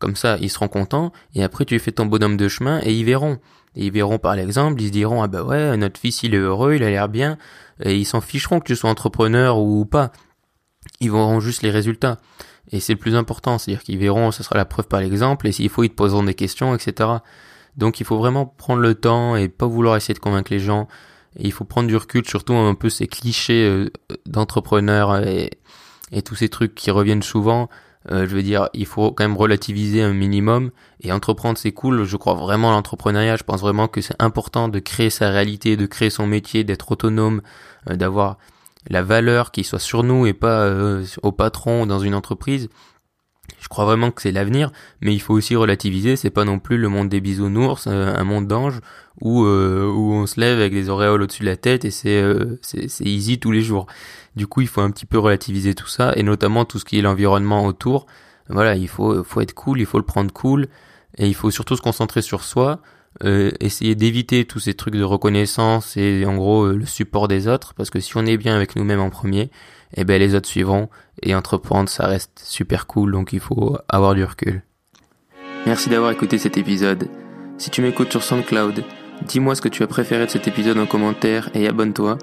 comme 0.00 0.16
ça 0.16 0.36
ils 0.40 0.50
seront 0.50 0.68
contents 0.68 1.12
et 1.36 1.44
après 1.44 1.64
tu 1.64 1.78
fais 1.78 1.92
ton 1.92 2.06
bonhomme 2.06 2.36
de 2.36 2.48
chemin 2.48 2.80
et 2.82 2.92
ils 2.92 3.04
verront. 3.04 3.38
Ils 3.74 3.90
verront 3.90 4.18
par 4.18 4.36
l'exemple, 4.36 4.80
ils 4.80 4.88
se 4.88 4.92
diront 4.92 5.22
ah 5.22 5.28
bah 5.28 5.42
ouais 5.42 5.76
notre 5.76 5.98
fils 5.98 6.22
il 6.22 6.34
est 6.34 6.38
heureux, 6.38 6.74
il 6.74 6.82
a 6.82 6.90
l'air 6.90 7.08
bien, 7.08 7.38
et 7.82 7.96
ils 7.96 8.04
s'en 8.04 8.20
ficheront 8.20 8.60
que 8.60 8.66
tu 8.66 8.76
sois 8.76 8.90
entrepreneur 8.90 9.58
ou 9.58 9.84
pas. 9.84 10.12
Ils 11.00 11.10
verront 11.10 11.40
juste 11.40 11.62
les 11.62 11.70
résultats. 11.70 12.18
Et 12.70 12.80
c'est 12.80 12.92
le 12.92 12.98
plus 12.98 13.16
important, 13.16 13.58
c'est-à-dire 13.58 13.82
qu'ils 13.82 13.98
verront, 13.98 14.30
ce 14.30 14.42
sera 14.42 14.56
la 14.56 14.64
preuve 14.64 14.88
par 14.88 15.00
l'exemple, 15.00 15.46
et 15.46 15.52
s'il 15.52 15.68
faut 15.68 15.82
ils 15.84 15.90
te 15.90 15.94
poseront 15.94 16.22
des 16.22 16.34
questions, 16.34 16.74
etc. 16.74 17.10
Donc 17.76 18.00
il 18.00 18.06
faut 18.06 18.18
vraiment 18.18 18.46
prendre 18.46 18.80
le 18.80 18.94
temps 18.94 19.36
et 19.36 19.48
pas 19.48 19.66
vouloir 19.66 19.96
essayer 19.96 20.14
de 20.14 20.18
convaincre 20.18 20.52
les 20.52 20.60
gens. 20.60 20.88
Et 21.36 21.46
il 21.46 21.52
faut 21.52 21.64
prendre 21.64 21.88
du 21.88 21.96
recul, 21.96 22.26
surtout 22.26 22.54
un 22.54 22.74
peu 22.74 22.90
ces 22.90 23.06
clichés 23.06 23.64
euh, 23.64 23.90
d'entrepreneurs 24.26 25.16
et 25.26 25.50
tous 26.22 26.34
ces 26.34 26.50
trucs 26.50 26.74
qui 26.74 26.90
reviennent 26.90 27.22
souvent. 27.22 27.70
Euh, 28.10 28.26
je 28.28 28.34
veux 28.34 28.42
dire, 28.42 28.68
il 28.74 28.86
faut 28.86 29.12
quand 29.12 29.24
même 29.24 29.36
relativiser 29.36 30.02
un 30.02 30.12
minimum 30.12 30.70
et 31.00 31.12
entreprendre 31.12 31.58
c'est 31.58 31.72
cool. 31.72 32.04
Je 32.04 32.16
crois 32.16 32.34
vraiment 32.34 32.70
à 32.70 32.72
l'entrepreneuriat. 32.72 33.36
Je 33.36 33.44
pense 33.44 33.60
vraiment 33.60 33.88
que 33.88 34.00
c'est 34.00 34.20
important 34.20 34.68
de 34.68 34.78
créer 34.78 35.10
sa 35.10 35.30
réalité, 35.30 35.76
de 35.76 35.86
créer 35.86 36.10
son 36.10 36.26
métier, 36.26 36.64
d'être 36.64 36.90
autonome, 36.90 37.42
euh, 37.90 37.96
d'avoir 37.96 38.38
la 38.90 39.02
valeur 39.02 39.52
qui 39.52 39.62
soit 39.62 39.78
sur 39.78 40.02
nous 40.02 40.26
et 40.26 40.32
pas 40.32 40.62
euh, 40.62 41.04
au 41.22 41.32
patron 41.32 41.86
dans 41.86 42.00
une 42.00 42.14
entreprise. 42.14 42.68
Je 43.60 43.68
crois 43.68 43.84
vraiment 43.84 44.10
que 44.10 44.22
c'est 44.22 44.32
l'avenir, 44.32 44.70
mais 45.00 45.14
il 45.14 45.20
faut 45.20 45.34
aussi 45.34 45.56
relativiser. 45.56 46.16
C'est 46.16 46.30
pas 46.30 46.44
non 46.44 46.58
plus 46.58 46.78
le 46.78 46.88
monde 46.88 47.08
des 47.08 47.20
bisounours, 47.20 47.86
un 47.86 48.24
monde 48.24 48.46
d'anges 48.46 48.80
où 49.20 49.42
où 49.42 50.12
on 50.12 50.26
se 50.26 50.40
lève 50.40 50.58
avec 50.58 50.72
des 50.72 50.88
auréoles 50.88 51.22
au-dessus 51.22 51.42
de 51.42 51.48
la 51.48 51.56
tête 51.56 51.84
et 51.84 51.90
c'est 51.90 52.22
c'est 52.62 53.04
easy 53.04 53.38
tous 53.38 53.52
les 53.52 53.62
jours. 53.62 53.86
Du 54.36 54.46
coup, 54.46 54.62
il 54.62 54.68
faut 54.68 54.80
un 54.80 54.90
petit 54.90 55.06
peu 55.06 55.18
relativiser 55.18 55.74
tout 55.74 55.86
ça 55.86 56.12
et 56.16 56.22
notamment 56.22 56.64
tout 56.64 56.78
ce 56.78 56.84
qui 56.84 56.98
est 56.98 57.02
l'environnement 57.02 57.64
autour. 57.64 58.06
Voilà, 58.48 58.74
il 58.74 58.88
faut 58.88 59.22
faut 59.22 59.40
être 59.40 59.54
cool, 59.54 59.80
il 59.80 59.86
faut 59.86 59.98
le 59.98 60.04
prendre 60.04 60.32
cool 60.32 60.68
et 61.18 61.26
il 61.26 61.34
faut 61.34 61.50
surtout 61.50 61.76
se 61.76 61.82
concentrer 61.82 62.22
sur 62.22 62.42
soi, 62.42 62.80
euh, 63.24 63.50
essayer 63.60 63.94
d'éviter 63.94 64.44
tous 64.44 64.60
ces 64.60 64.74
trucs 64.74 64.94
de 64.94 65.02
reconnaissance 65.02 65.96
et 65.96 66.24
en 66.26 66.36
gros 66.36 66.64
euh, 66.64 66.76
le 66.76 66.86
support 66.86 67.28
des 67.28 67.46
autres 67.46 67.74
parce 67.74 67.90
que 67.90 68.00
si 68.00 68.16
on 68.16 68.24
est 68.24 68.38
bien 68.38 68.56
avec 68.56 68.74
nous-mêmes 68.74 69.00
en 69.00 69.10
premier, 69.10 69.50
eh 69.94 70.04
ben 70.04 70.18
les 70.18 70.34
autres 70.34 70.48
suivront 70.48 70.88
et 71.22 71.34
entreprendre 71.34 71.88
ça 71.88 72.06
reste 72.06 72.42
super 72.44 72.86
cool 72.86 73.12
donc 73.12 73.32
il 73.32 73.40
faut 73.40 73.76
avoir 73.88 74.14
du 74.14 74.24
recul. 74.24 74.62
Merci 75.66 75.88
d'avoir 75.88 76.10
écouté 76.10 76.38
cet 76.38 76.56
épisode. 76.56 77.08
Si 77.58 77.70
tu 77.70 77.82
m'écoutes 77.82 78.10
sur 78.10 78.22
SoundCloud, 78.22 78.84
dis-moi 79.26 79.54
ce 79.54 79.60
que 79.60 79.68
tu 79.68 79.82
as 79.82 79.86
préféré 79.86 80.26
de 80.26 80.30
cet 80.30 80.48
épisode 80.48 80.78
en 80.78 80.86
commentaire 80.86 81.50
et 81.54 81.68
abonne-toi. 81.68 82.18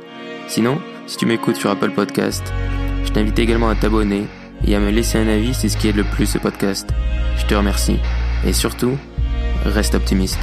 Sinon, 0.47 0.79
si 1.07 1.17
tu 1.17 1.25
m'écoutes 1.25 1.55
sur 1.55 1.69
Apple 1.69 1.91
Podcast, 1.91 2.43
je 3.05 3.11
t'invite 3.11 3.39
également 3.39 3.69
à 3.69 3.75
t'abonner 3.75 4.27
et 4.65 4.75
à 4.75 4.79
me 4.79 4.91
laisser 4.91 5.17
un 5.17 5.27
avis, 5.27 5.53
c'est 5.53 5.69
ce 5.69 5.77
qui 5.77 5.87
aide 5.87 5.95
le 5.95 6.03
plus 6.03 6.25
ce 6.25 6.37
podcast. 6.37 6.89
Je 7.37 7.45
te 7.45 7.55
remercie. 7.55 7.99
Et 8.45 8.53
surtout, 8.53 8.97
reste 9.63 9.95
optimiste. 9.95 10.39